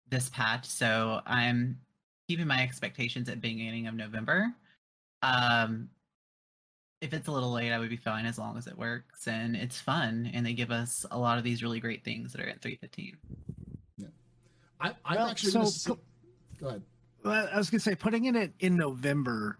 [0.08, 1.80] this patch, so I'm
[2.28, 4.54] keeping my expectations at beginning of November.
[5.22, 5.88] Um,
[7.00, 9.56] if it's a little late, I would be fine as long as it works and
[9.56, 12.48] it's fun, and they give us a lot of these really great things that are
[12.48, 13.16] at 315.
[13.96, 14.06] Yeah.
[14.80, 15.92] I, I'm Well, actually so gonna say,
[16.60, 16.82] go ahead.
[17.24, 19.58] Well, I was gonna say putting it in, in November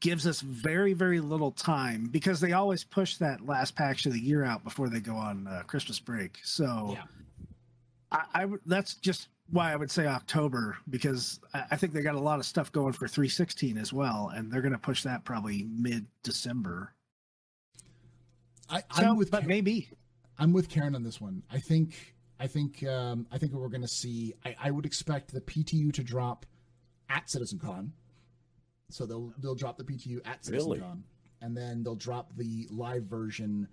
[0.00, 4.20] gives us very very little time because they always push that last patch of the
[4.20, 6.38] year out before they go on uh, Christmas break.
[6.42, 7.02] So Yeah.
[8.10, 12.14] I, I that's just why I would say October because I, I think they got
[12.14, 15.66] a lot of stuff going for 316 as well, and they're gonna push that probably
[15.70, 16.92] mid December.
[18.68, 19.88] I, So, I'm with but Karen- maybe
[20.38, 21.42] I'm with Karen on this one.
[21.50, 24.32] I think I think um, I think we're going to see.
[24.44, 26.46] I, I would expect the PTU to drop
[27.10, 27.90] at CitizenCon,
[28.88, 30.82] so they'll they'll drop the PTU at CitizenCon, Really?
[31.42, 33.68] and then they'll drop the live version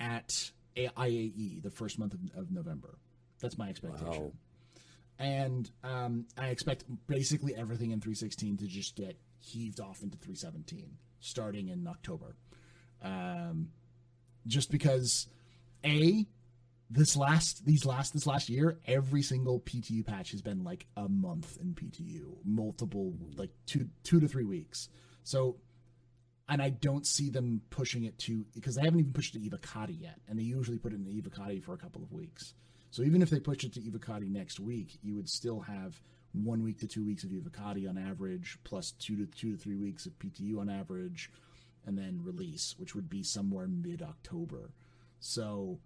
[0.00, 2.98] at A- IAE the first month of, of November.
[3.40, 4.24] That's my expectation.
[4.24, 4.32] Wow.
[5.18, 10.96] And um, I expect basically everything in 316 to just get heaved off into 317
[11.20, 12.36] starting in October.
[13.02, 13.68] Um,
[14.46, 15.26] just because
[15.84, 16.26] a
[16.88, 21.08] this last these last this last year every single ptu patch has been like a
[21.08, 24.88] month in ptu multiple like two two to three weeks
[25.24, 25.56] so
[26.48, 29.50] and i don't see them pushing it to because they haven't even pushed it to
[29.50, 32.54] evocati yet and they usually put it in the evocati for a couple of weeks
[32.96, 36.00] so even if they push it to evocati next week you would still have
[36.32, 39.76] one week to two weeks of evocati on average plus two to two to three
[39.76, 41.30] weeks of ptu on average
[41.86, 44.72] and then release, which would be somewhere mid October.
[45.20, 45.78] So,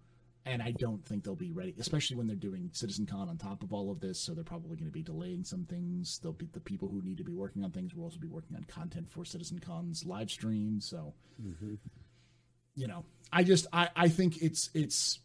[0.45, 3.71] and I don't think they'll be ready, especially when they're doing CitizenCon on top of
[3.71, 4.19] all of this.
[4.19, 6.19] So they're probably going to be delaying some things.
[6.21, 8.57] They'll be the people who need to be working on things will also be working
[8.57, 10.81] on content for CitizenCon's live stream.
[10.81, 11.77] So, Mhm.
[12.75, 15.19] you know, I just I I think it's it's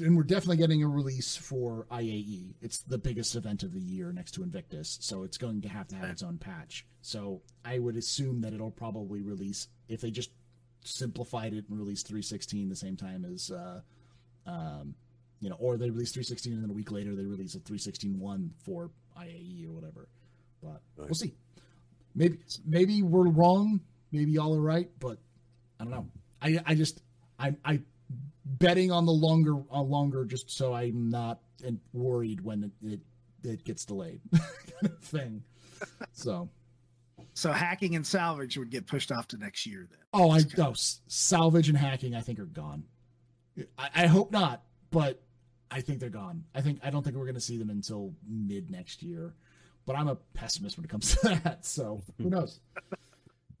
[0.00, 2.54] and we're definitely getting a release for IAE.
[2.60, 5.88] It's the biggest event of the year next to Invictus, so it's going to have
[5.88, 6.86] to have its own patch.
[7.02, 10.30] So I would assume that it'll probably release if they just
[10.84, 13.80] simplified it and released 316 the same time as uh
[14.46, 14.94] um
[15.40, 18.50] you know, or they release 316 and then a week later they release a 316.1
[18.62, 20.08] for IAE or whatever.
[20.62, 21.34] But we'll see.
[22.14, 23.80] Maybe maybe we're wrong.
[24.12, 25.18] Maybe y'all are right, but
[25.78, 26.06] I don't know.
[26.42, 27.00] I I just
[27.38, 27.80] I I
[28.44, 31.40] betting on the longer on longer just so I'm not
[31.92, 33.00] worried when it, it
[33.42, 35.42] it gets delayed kind of thing.
[36.12, 36.48] So
[37.34, 39.98] so hacking and salvage would get pushed off to next year then.
[40.12, 42.84] oh I oh salvage and hacking I think are gone.
[43.78, 45.22] I, I hope not, but
[45.70, 46.44] I think they're gone.
[46.54, 49.34] I think I don't think we're going to see them until mid next year.
[49.86, 51.64] But I'm a pessimist when it comes to that.
[51.64, 52.60] So who knows?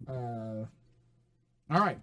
[0.08, 0.64] Uh,
[1.70, 1.98] all right.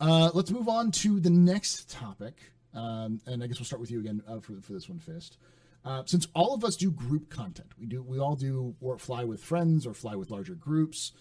[0.00, 2.34] Uh, let's move on to the next topic.
[2.74, 5.38] Um, and I guess we'll start with you again uh, for, for this one, Fist.
[5.84, 9.24] Uh, since all of us do group content, we do we all do or fly
[9.24, 11.12] with friends or fly with larger groups,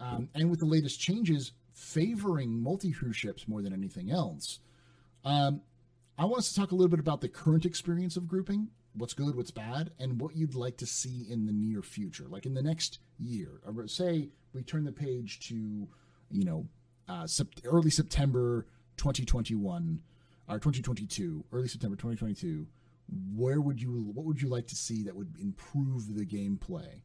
[0.00, 4.58] um, and with the latest changes favoring multi cruise ships more than anything else,
[5.24, 5.60] um,
[6.18, 9.14] I want us to talk a little bit about the current experience of grouping, what's
[9.14, 12.54] good, what's bad, and what you'd like to see in the near future, like in
[12.54, 13.60] the next year.
[13.64, 15.88] Or say we turn the page to,
[16.30, 16.66] you know,
[17.08, 18.66] uh, sept- early September
[18.96, 20.00] 2021
[20.48, 22.66] or 2022, early September 2022.
[23.34, 27.02] Where would you, what would you like to see that would improve the gameplay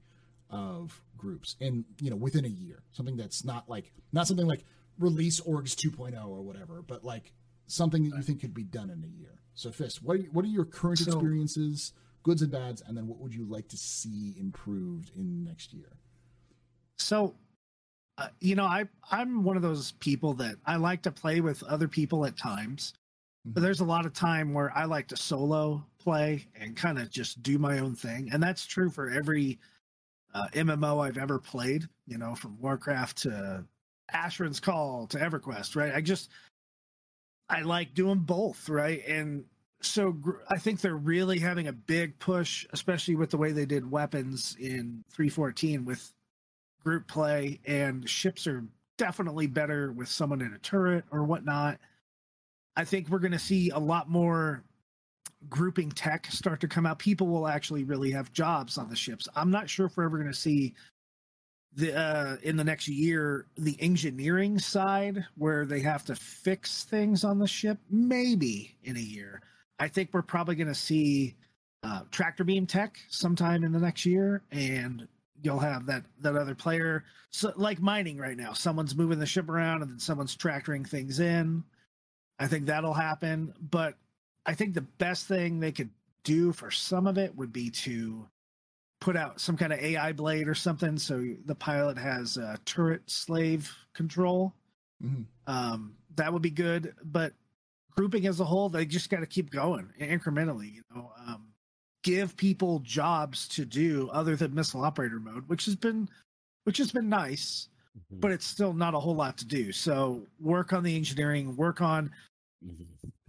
[0.49, 2.83] of groups in, you know, within a year?
[2.91, 4.65] Something that's not like, not something like
[4.99, 7.31] release orgs 2.0 or whatever, but like
[7.67, 9.39] something that you think could be done in a year.
[9.55, 13.07] So, Fist, what are, what are your current So- experiences, goods and bads, and then
[13.07, 15.97] what would you like to see improved in next year?
[16.97, 17.35] So,
[18.17, 21.63] uh, you know, I I'm one of those people that I like to play with
[21.63, 22.93] other people at times,
[23.45, 23.63] but Mhm.
[23.63, 27.41] there's a lot of time where I like to solo play and kind of just
[27.43, 29.59] do my own thing, and that's true for every
[30.35, 31.87] uh, MMO I've ever played.
[32.07, 33.65] You know, from Warcraft to
[34.13, 35.75] Asheron's Call to EverQuest.
[35.75, 35.93] Right.
[35.93, 36.29] I just
[37.49, 38.67] I like doing both.
[38.69, 39.03] Right.
[39.07, 39.45] And
[39.81, 40.17] so
[40.49, 44.55] I think they're really having a big push, especially with the way they did weapons
[44.59, 46.13] in 314 with
[46.83, 48.63] group play, and ships are
[48.97, 51.79] definitely better with someone in a turret or whatnot.
[52.75, 54.63] I think we're going to see a lot more
[55.49, 56.99] grouping tech start to come out.
[56.99, 59.27] People will actually really have jobs on the ships.
[59.35, 60.73] I'm not sure if we're ever going to see
[61.75, 67.23] the uh, in the next year the engineering side where they have to fix things
[67.23, 67.77] on the ship.
[67.89, 69.41] Maybe in a year.
[69.79, 71.35] I think we're probably going to see
[71.83, 75.07] uh, tractor beam tech sometime in the next year, and
[75.43, 78.53] you'll have that that other player so, like mining right now.
[78.53, 81.63] Someone's moving the ship around, and then someone's tractoring things in.
[82.39, 83.95] I think that'll happen, but
[84.45, 85.89] I think the best thing they could
[86.23, 88.27] do for some of it would be to
[89.01, 93.01] put out some kind of AI blade or something, so the pilot has uh, turret
[93.07, 94.53] slave control.
[95.03, 95.23] Mm-hmm.
[95.47, 97.33] Um, that would be good, but
[97.95, 100.75] grouping as a whole, they just got to keep going incrementally.
[100.75, 101.11] You know,
[102.03, 106.09] give people jobs to do other than missile operator mode, which has been
[106.65, 108.19] which has been nice, mm-hmm.
[108.19, 109.71] but it's still not a whole lot to do.
[109.71, 112.11] So work on the engineering, work on
[112.65, 112.83] mm-hmm.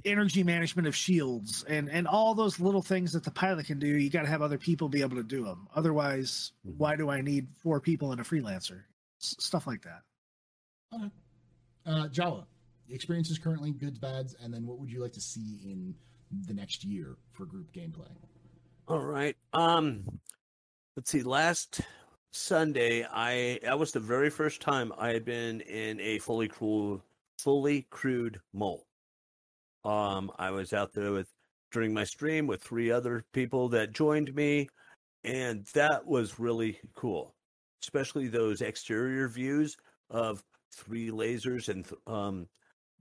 [0.05, 3.87] energy management of shields, and and all those little things that the pilot can do.
[3.87, 5.69] You got to have other people be able to do them.
[5.75, 6.77] Otherwise, mm-hmm.
[6.79, 8.83] why do I need four people and a freelancer?
[9.23, 10.03] S- stuff like that.
[10.95, 11.11] Okay.
[11.87, 12.45] Uh, Jawa,
[12.89, 15.95] experiences currently, goods, bads, and then what would you like to see in
[16.47, 18.09] the next year for group gameplay?
[18.87, 19.35] All right.
[19.55, 20.05] Um,
[20.95, 21.23] let's see.
[21.23, 21.81] Last
[22.33, 27.01] Sunday, I that was the very first time I had been in a fully crewed,
[27.39, 28.85] fully crewed mole.
[29.87, 31.29] Um, I was out there with
[31.73, 34.69] during my stream with three other people that joined me,
[35.25, 37.35] and that was really cool.
[37.83, 39.79] Especially those exterior views
[40.11, 40.45] of
[40.75, 42.49] three lasers and um,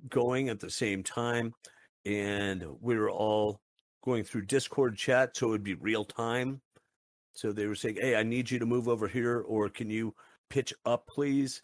[0.07, 1.53] going at the same time,
[2.05, 3.59] and we were all
[4.03, 6.61] going through Discord chat, so it would be real time.
[7.33, 10.13] So they were saying, "Hey, I need you to move over here, or can you
[10.49, 11.61] pitch up, please?"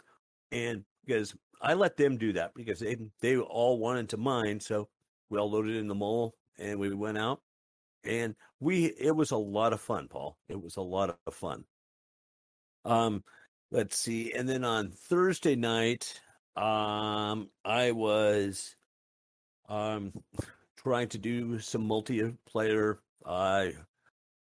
[0.51, 4.89] And because I let them do that because they they all wanted to mine, so
[5.29, 7.41] we all loaded in the mole and we went out,
[8.03, 10.37] and we it was a lot of fun, Paul.
[10.47, 11.65] It was a lot of fun.
[12.85, 13.23] Um,
[13.71, 16.19] let's see, and then on Thursday night,
[16.55, 18.75] um, I was
[19.67, 20.13] um
[20.83, 22.97] trying to do some multiplayer.
[23.25, 23.73] I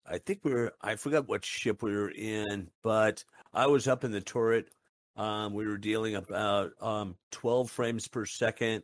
[0.06, 4.04] I think we are I forgot what ship we were in, but I was up
[4.04, 4.70] in the turret.
[5.16, 8.84] Um, we were dealing about um 12 frames per second.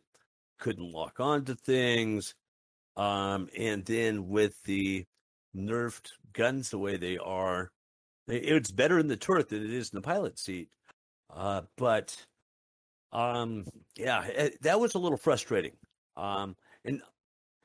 [0.58, 2.34] Couldn't lock on to things.
[2.96, 5.06] Um, and then with the
[5.56, 7.70] nerfed guns the way they are,
[8.28, 10.68] it's better in the turret than it is in the pilot seat.
[11.34, 12.16] Uh, but
[13.12, 13.64] um,
[13.96, 15.72] yeah, it, eh, that was a little frustrating.
[16.16, 17.00] Um, and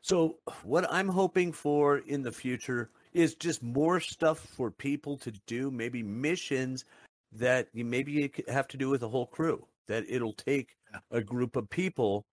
[0.06, 5.32] so what I'm hoping for in the future is just more stuff for people to
[5.48, 6.86] do, maybe missions
[7.32, 9.65] that you maybe you have to do with a whole crew.
[9.88, 10.76] That it'll take
[11.10, 12.24] a group of people,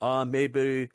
[0.00, 0.88] uh, maybe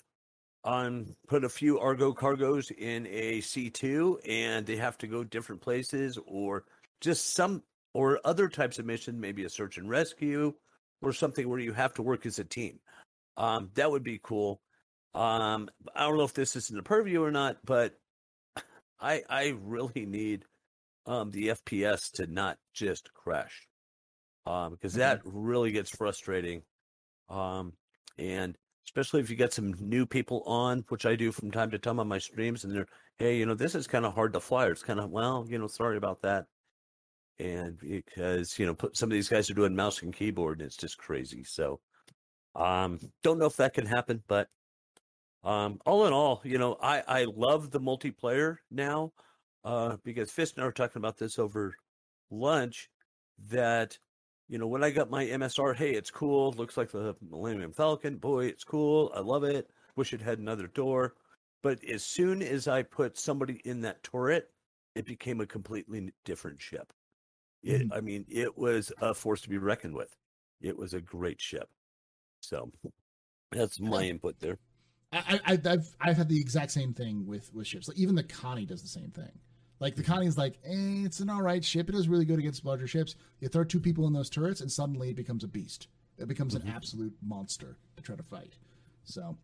[0.64, 5.24] on um, put a few Argo cargoes in a C2 and they have to go
[5.24, 6.64] different places or
[7.00, 7.62] just some
[7.94, 10.52] or other types of mission, maybe a search and rescue
[11.04, 12.80] or something where you have to work as a team.
[13.38, 14.62] Um, that would be cool.
[15.16, 17.94] Um, I don't know if this is in the purview or not, but
[19.00, 20.46] I I really need
[21.06, 23.68] um, the FPS to not just crash
[24.46, 25.38] um, because that mm-hmm.
[25.38, 26.64] really gets frustrating.
[27.30, 27.74] Um,
[28.18, 31.80] and especially if you get some new people on, which I do from time to
[31.80, 34.40] time on my streams, and they're, hey, you know, this is kind of hard to
[34.40, 34.66] fly.
[34.66, 36.46] Or it's kind of, well, you know, sorry about that
[37.40, 40.68] and because you know put, some of these guys are doing mouse and keyboard and
[40.68, 41.80] it's just crazy so
[42.56, 44.48] um don't know if that can happen but
[45.44, 49.12] um all in all you know i i love the multiplayer now
[49.64, 51.76] uh because fist and i were talking about this over
[52.32, 52.90] lunch
[53.50, 53.98] that
[54.48, 58.18] you know when i got my msr hey it's cool looks like the millennium falcon
[58.18, 61.16] boy it's cool i love it wish it had another door
[61.62, 64.50] but as soon as i put somebody in that turret
[64.96, 66.94] it became a completely different ship
[67.64, 67.94] it, mm-hmm.
[67.94, 70.16] I mean, it was a force to be reckoned with.
[70.62, 71.70] It was a great ship.
[72.42, 72.70] So
[73.52, 74.60] that's my input there.
[75.14, 77.88] I, I, have I've had the exact same thing with with ships.
[77.88, 79.32] Like even the Connie does the same thing.
[79.80, 80.04] Like the.
[80.04, 81.90] Connie is like, eh, it's an all right ship.
[81.90, 83.16] It is really good against larger ships.
[83.40, 85.88] You throw two people in those turrets, and suddenly it becomes a beast.
[86.18, 86.68] It becomes mm-hmm.
[86.68, 88.54] an absolute monster to try to fight.
[89.04, 89.36] So,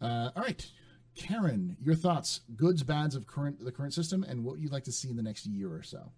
[0.00, 0.66] uh, all right,
[1.14, 4.92] Karen, your thoughts, goods, bads of current the current system, and what you'd like to
[4.92, 6.10] see in the next year or so.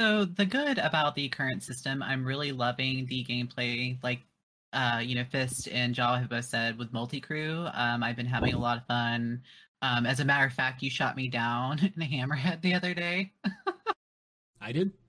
[0.00, 3.96] So the good about the current system, I'm really loving the gameplay.
[4.02, 4.22] Like,
[4.74, 7.66] uh, you know, Fist and Jawa have both said with multi-crew.
[7.72, 9.40] Um, I've been having a lot of fun.
[9.82, 12.92] Um, as a matter of fact, you shot me down in a hammerhead the other
[12.94, 13.32] day.
[14.60, 14.92] I did.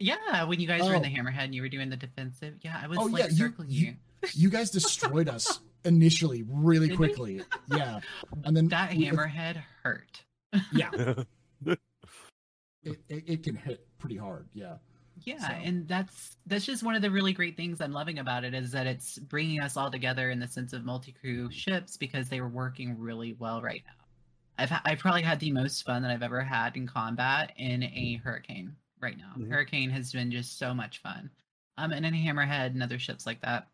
[0.00, 1.22] Yeah, when you guys were in the Oh.
[1.22, 2.54] hammerhead and you were doing the defensive.
[2.62, 3.94] Yeah, I was Oh, like yeah, you- circling you- you.
[4.34, 7.06] You guys destroyed us initially, really Did we?
[7.06, 7.42] quickly.
[7.68, 8.00] Yeah,
[8.42, 10.24] and then That we- hammerhead hurt.
[10.72, 10.90] Yeah,
[11.64, 11.78] it,
[12.82, 14.48] it, it can hit pretty hard.
[14.52, 14.74] Yeah.
[15.22, 18.44] Yeah, So- and that's that's just one of the really great things I'm loving about
[18.44, 22.28] it is that it's bringing us all together in the sense of multi-crew ships because
[22.28, 24.04] they were working really well right now.
[24.58, 27.82] I've ha- I've probably had the most fun that I've ever had in combat in
[27.84, 29.32] a hurricane right now.
[29.36, 29.50] Mhm.
[29.50, 31.30] Hurricane has been just so much fun.
[31.76, 33.68] Um, and in Hammerhead and other ships like that.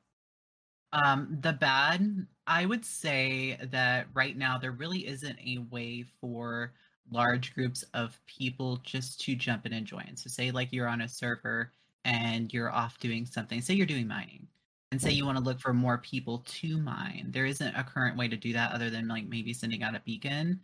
[0.93, 6.73] Um, the bad, I would say that right now there really isn't a way for
[7.11, 10.17] large groups of people just to jump in and join.
[10.17, 11.73] So say like you're on a server
[12.05, 13.61] and you're off doing something.
[13.61, 14.47] Say you're doing mining
[14.93, 17.29] and say you want to look for more people to mine.
[17.31, 20.03] There isn't a current way to do that other than like maybe sending out a
[20.05, 20.61] beacon,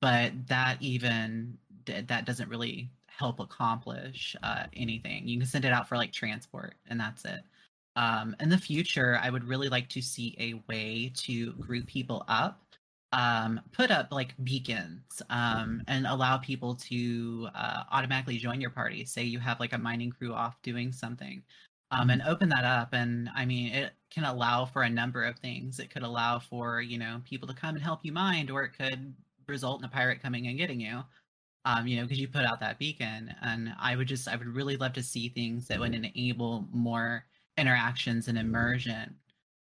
[0.00, 5.26] but that even that doesn't really help accomplish uh, anything.
[5.26, 7.40] You can send it out for like transport and that's it.
[7.96, 12.24] Um, in the future, I would really like to see a way to group people
[12.28, 12.62] up
[13.12, 19.04] um, put up like beacons um, and allow people to uh, automatically join your party.
[19.04, 21.42] Say you have like a mining crew off doing something,
[21.90, 22.90] um, and open that up.
[22.92, 25.80] And I mean, it can allow for a number of things.
[25.80, 28.72] It could allow for you know people to come and help you mine, or it
[28.78, 29.14] could
[29.48, 31.02] result in a pirate coming and getting you.
[31.66, 34.46] Um, you know, because you put out that beacon, and I would just, I would
[34.46, 37.26] really love to see things that would enable more
[37.58, 39.14] interactions and immersion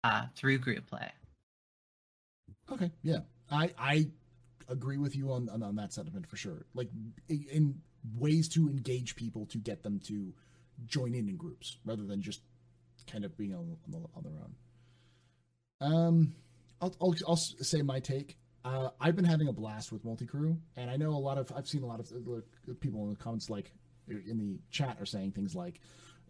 [0.03, 1.11] uh, through group play.
[2.71, 2.91] Okay.
[3.03, 3.19] Yeah.
[3.51, 4.07] I I
[4.69, 6.65] agree with you on on, on that sentiment for sure.
[6.73, 6.89] Like
[7.29, 7.81] in
[8.17, 10.33] ways to engage people to get them to
[10.85, 12.41] join in in groups rather than just
[13.09, 14.55] kind of being on, on, the, on their own.
[15.81, 16.35] Um,
[16.81, 18.37] I'll, I'll I'll say my take.
[18.65, 21.51] Uh, I've been having a blast with multi crew, and I know a lot of
[21.55, 23.71] I've seen a lot of uh, people in the comments like
[24.07, 25.79] in the chat are saying things like,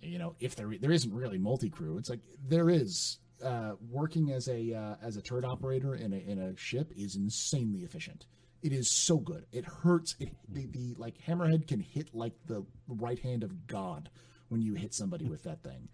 [0.01, 3.17] you know, if there there isn't really multi crew, it's like there is.
[3.43, 7.15] Uh, working as a uh, as a turret operator in a in a ship is
[7.15, 8.25] insanely efficient.
[8.61, 9.45] It is so good.
[9.51, 10.15] It hurts.
[10.19, 14.09] It, the, the like hammerhead can hit like the right hand of God
[14.47, 15.89] when you hit somebody with that thing.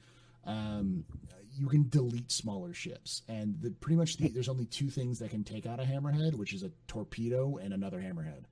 [0.45, 1.05] Um,
[1.57, 5.31] you can delete smaller ships, and the, pretty much the, there's only two things that
[5.31, 8.43] can take out a hammerhead, which is a torpedo and another hammerhead.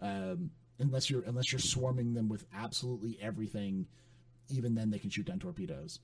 [0.00, 3.86] Um, unless you're unless you're swarming them with absolutely everything,
[4.48, 6.00] even then they can shoot down torpedoes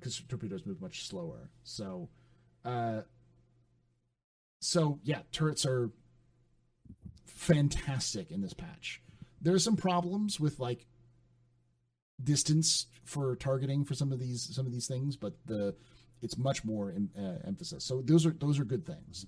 [0.00, 1.50] because torpedoes move much slower.
[1.62, 2.08] So,
[2.64, 3.02] uh,
[4.60, 5.90] so yeah, turrets are
[7.26, 9.02] fantastic in this patch.
[9.40, 10.86] There are some problems with like
[12.22, 15.74] distance for targeting for some of these some of these things, but the
[16.22, 17.84] it's much more uh, emphasis.
[17.84, 19.26] So those are those are good things.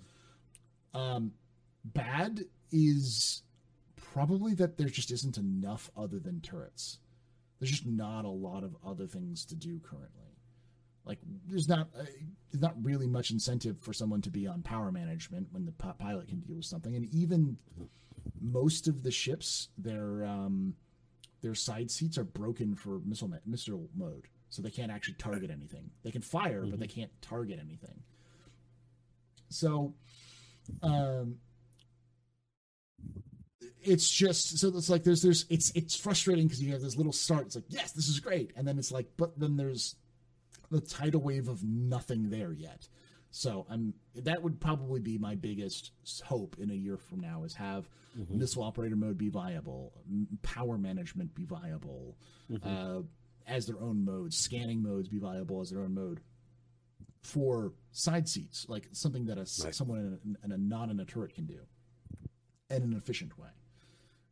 [0.94, 1.32] Um,
[1.84, 3.42] bad is
[3.96, 6.98] probably that there just isn't enough other than turrets.
[7.58, 10.31] There's just not a lot of other things to do currently.
[11.04, 12.04] Like there's not uh,
[12.50, 15.94] there's not really much incentive for someone to be on power management when the pi-
[15.98, 17.56] pilot can deal with something, and even
[18.40, 20.74] most of the ships their um,
[21.40, 25.50] their side seats are broken for missile ma- missile mode, so they can't actually target
[25.50, 25.90] anything.
[26.04, 28.00] They can fire, but they can't target anything.
[29.48, 29.94] So,
[30.82, 31.36] um,
[33.82, 37.12] it's just so it's like there's there's it's it's frustrating because you have this little
[37.12, 37.46] start.
[37.46, 39.96] It's like yes, this is great, and then it's like but then there's
[40.72, 42.88] the tidal wave of nothing there yet.
[43.30, 45.92] So I'm that would probably be my biggest
[46.24, 48.30] hope in a year from now is have Mhm.
[48.30, 49.92] missile operator mode be viable,
[50.42, 52.18] power management be viable,
[52.50, 52.60] Mhm.
[52.66, 53.02] uh,
[53.46, 56.20] as their own modes, scanning modes be viable as their own mode
[57.22, 59.74] for side seats, like something that a Right.
[59.74, 61.60] someone in a, in a not in a turret can do,
[62.70, 63.50] in an efficient way.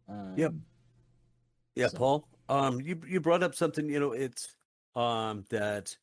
[0.08, 0.54] Um, Yep.
[1.76, 2.28] Yeah, So- Paul.
[2.48, 3.88] Um, you you brought up something.
[3.88, 4.56] You know, it's
[4.96, 5.96] um that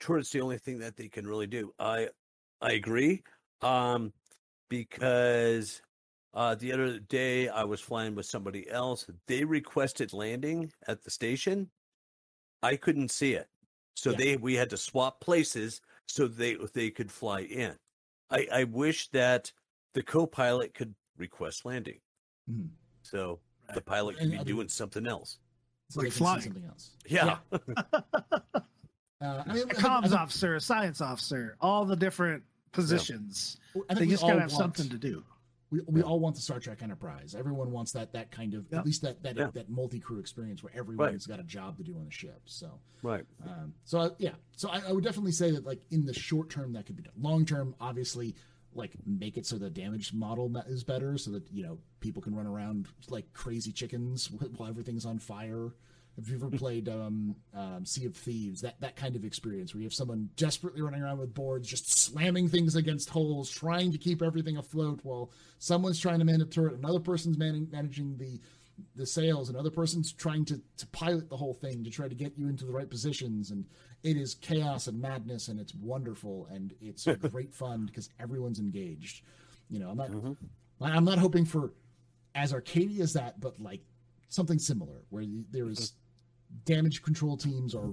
[0.00, 1.72] turrets the only thing that they can really do.
[1.78, 2.08] I
[2.60, 3.22] I agree.
[3.62, 4.12] Um,
[4.68, 5.80] because
[6.34, 9.06] uh the other day I was flying with somebody else.
[9.26, 11.70] They requested landing at the station.
[12.62, 13.48] I couldn't see it,
[13.94, 14.16] so Yeah.
[14.16, 17.76] they we had to swap places so they they could fly in.
[18.30, 19.52] I I wish that
[19.94, 22.00] the co-pilot could request landing,
[22.50, 22.68] Mhm.
[23.02, 23.40] so
[23.74, 25.38] the pilot could And be other- doing something else.
[25.90, 26.42] So Like they can see flying.
[26.42, 26.96] something else.
[27.06, 27.38] Yeah.
[29.20, 31.96] Uh, I mean, a I think- comms I think- officer, a science officer, all the
[31.96, 32.42] different
[32.72, 33.56] positions.
[33.88, 35.24] I think They just gotta have want- something to do.
[35.70, 36.06] we, we Yeah.
[36.06, 37.34] all want the Star Trek Enterprise.
[37.34, 38.78] Everyone wants that that kind of Yeah.
[38.78, 39.50] at least that that Yeah.
[39.52, 41.36] that multi crew experience where everyone's Right.
[41.38, 42.40] got a job to do on the ship.
[42.44, 43.26] So Right.
[43.44, 46.50] um, so I, yeah, so I, I would definitely say that like in the short
[46.50, 47.14] term that could be done.
[47.18, 48.36] Long term, obviously,
[48.74, 52.34] like make it so the damage model is better, so that you know people can
[52.34, 55.72] run around like crazy chickens while everything's on fire.
[56.18, 59.80] If you've ever played um, um, Sea of Thieves, that that kind of experience where
[59.82, 63.98] you have someone desperately running around with boards, just slamming things against holes, trying to
[63.98, 68.40] keep everything afloat, while someone's trying to man a turret, another person's man- managing the
[68.94, 72.36] the sails another person's trying to to pilot the whole thing to try to get
[72.36, 73.50] you into the right positions.
[73.50, 73.64] And
[74.02, 79.22] it is chaos and madness and it's wonderful and it's great fun because everyone's engaged.
[79.70, 80.36] You know i'm not Mhm.
[80.80, 81.72] i'm not hoping for
[82.34, 83.80] as arcadey as that but like
[84.28, 85.94] something similar where there's
[86.64, 87.90] damage control teams are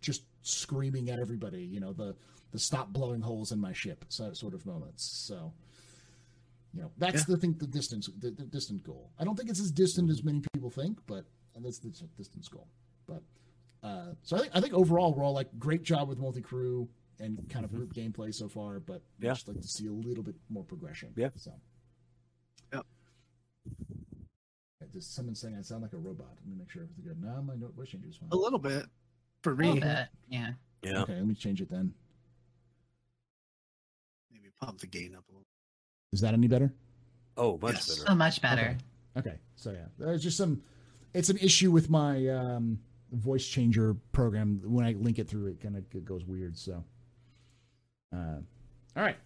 [0.00, 2.14] just screaming at everybody you know the
[2.52, 5.52] the stop blowing holes in my ship so, sort of moments so
[6.74, 9.60] you know that's the thing the distance the, the distant goal i don't think it's
[9.60, 11.24] as distant as many people think but
[11.60, 12.68] that's the distance goal
[13.06, 13.22] but
[13.82, 16.88] uh so i think i think overall we're all like great job with multi-crew
[17.20, 19.24] and kind of group gameplay so far but Mm-hmm.
[19.24, 19.30] Yeah.
[19.32, 21.30] i'd just like to see a little bit more progression Yeah.
[21.36, 21.52] so
[22.72, 22.86] Yep.
[24.92, 26.28] Does someone saying I sound like a robot?
[26.36, 27.22] Let me make sure everything's good.
[27.22, 28.28] No, my note voice changer is fine.
[28.32, 28.86] A little bit
[29.42, 29.80] for A little me.
[29.80, 30.52] bit, yeah.
[30.82, 31.02] Yeah.
[31.02, 31.92] Okay, let me change it then.
[34.32, 35.46] Maybe pump the gain up a little.
[36.12, 36.72] Is that any better?
[37.36, 37.88] Oh, much Yes.
[37.88, 38.06] better.
[38.08, 38.76] So much better.
[39.16, 40.62] Okay, so yeah, there's just some.
[41.14, 42.78] It's an issue with my um,
[43.12, 44.60] voice changer program.
[44.64, 46.56] When I link it through, it kind of goes weird.
[46.56, 46.84] So,
[48.14, 48.36] uh,
[48.96, 49.16] all right.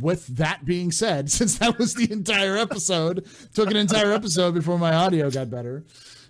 [0.00, 4.78] With that being said, since that was the entire episode, took an entire episode before
[4.78, 5.84] my audio got better.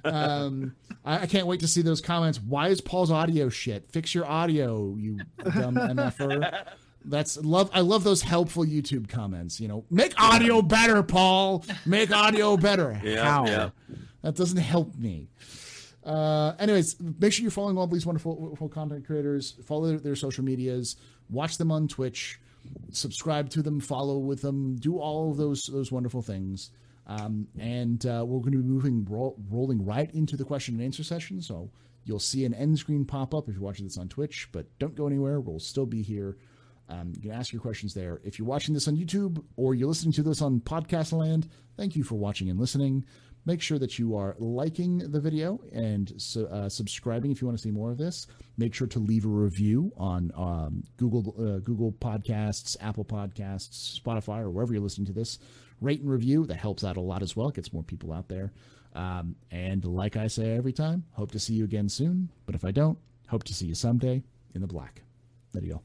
[0.05, 0.75] Um,
[1.05, 2.41] I, I can't wait to see those comments.
[2.41, 3.91] Why is Paul's audio shit?
[3.91, 6.65] Fix your audio, you dumb mf'er.
[7.05, 7.71] That's love.
[7.73, 9.61] I love those helpful YouTube comments.
[9.61, 11.65] You know, make audio better, Paul.
[11.87, 13.01] Make audio better.
[13.05, 13.47] Yeah, How?
[13.47, 13.71] yeah.
[14.23, 15.29] That doesn't help me.
[16.05, 19.55] Uh, anyways, make sure you're following all these wonderful, wonderful content creators.
[19.65, 20.97] Follow their, their social medias.
[21.31, 22.41] Watch them on Twitch.
[22.93, 23.81] Subscribe to them.
[23.81, 24.77] Follow with them.
[24.77, 26.71] Do all of those those wonderful things.
[27.07, 30.85] Um, and uh, we're going to be moving ro- rolling right into the question and
[30.85, 31.41] answer session.
[31.41, 31.71] So
[32.05, 34.49] you'll see an end screen pop up if you're watching this on Twitch.
[34.53, 35.41] But don't go anywhere.
[35.41, 36.37] We'll still be here.
[36.91, 38.21] Um, you can ask your questions there.
[38.25, 41.97] If you're watching this on YouTube or you're listening to this on Podcast Land, thank
[41.97, 43.05] you for watching and listening.
[43.49, 47.57] Make sure that you are liking the video and su- uh, subscribing if you want
[47.57, 48.27] to see more of this.
[48.59, 54.41] Make sure to leave a review on um, Google uh, Google Podcasts, Apple Podcasts, Spotify,
[54.41, 55.39] or wherever you're listening to this.
[55.81, 57.49] Rate and review that helps out a lot as well.
[57.49, 58.53] It gets more people out there.
[58.95, 62.29] Um, and like I say every time, hope to see you again soon.
[62.45, 64.23] But if I don't, hope to see you someday
[64.55, 65.01] in the black.
[65.55, 65.83] There you go.